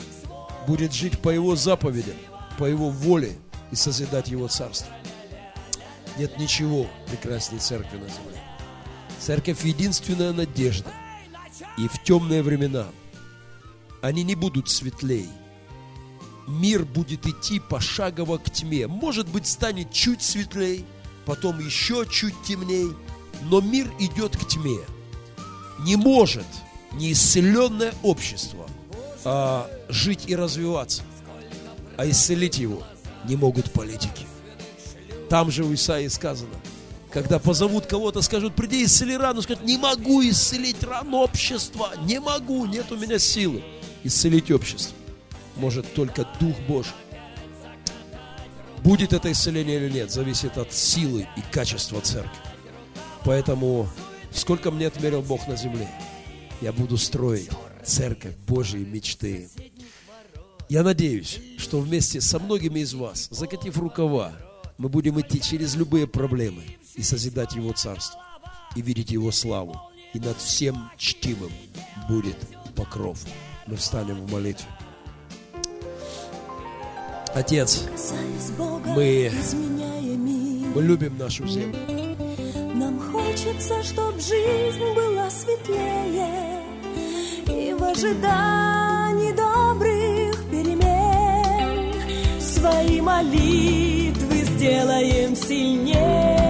[0.67, 2.15] будет жить по Его заповедям,
[2.57, 3.35] по Его воле
[3.71, 4.93] и созидать Его царство?
[6.17, 8.41] Нет ничего прекрасней церкви на земле.
[9.19, 10.91] Церковь– единственная надежда.
[11.77, 12.85] И в темные времена
[14.01, 15.29] они не будут светлей.
[16.47, 18.87] Мир будет идти пошагово к тьме.
[18.87, 20.85] Может быть, станет чуть светлей,
[21.25, 22.91] потом еще чуть темней,
[23.43, 24.79] но мир идет к тьме.
[25.79, 26.45] Не может
[26.93, 28.67] неисцеленное общество
[29.23, 31.03] а, жить и развиваться,
[31.97, 32.83] а исцелить его
[33.27, 34.25] не могут политики.
[35.29, 36.53] Там же у Исаии сказано,
[37.11, 42.65] когда позовут кого-то, скажут, приди исцели рану, скажут, не могу исцелить рану общества, не могу,
[42.65, 43.63] нет у меня силы
[44.03, 44.95] исцелить общество.
[45.55, 46.93] Может только Дух Божий.
[48.83, 52.39] Будет это исцеление или нет, зависит от силы и качества церкви.
[53.23, 53.89] Поэтому,
[54.31, 55.89] сколько мне отмерил Бог на земле,
[56.61, 57.49] я буду строить
[57.83, 59.49] церковь Божьей мечты.
[60.69, 64.33] Я надеюсь, что вместе со многими из вас, закатив рукава,
[64.77, 66.63] мы будем идти через любые проблемы
[66.95, 68.19] и созидать Его Царство,
[68.75, 69.79] и видеть Его славу.
[70.13, 71.51] И над всем чтимым
[72.07, 72.37] будет
[72.75, 73.19] покров.
[73.67, 74.67] Мы встанем в молитве.
[77.35, 77.83] Отец,
[78.95, 79.29] Мы-
[80.73, 81.77] мы любим нашу землю.
[82.73, 86.61] Нам хочется, чтоб жизнь была светлее
[87.47, 91.93] И в ожидании добрых перемен
[92.39, 96.44] Свои молитвы сделаем сильнее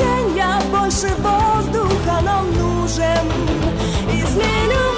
[0.00, 3.26] свет спасения больше воздуха нам нужен
[4.12, 4.89] Излей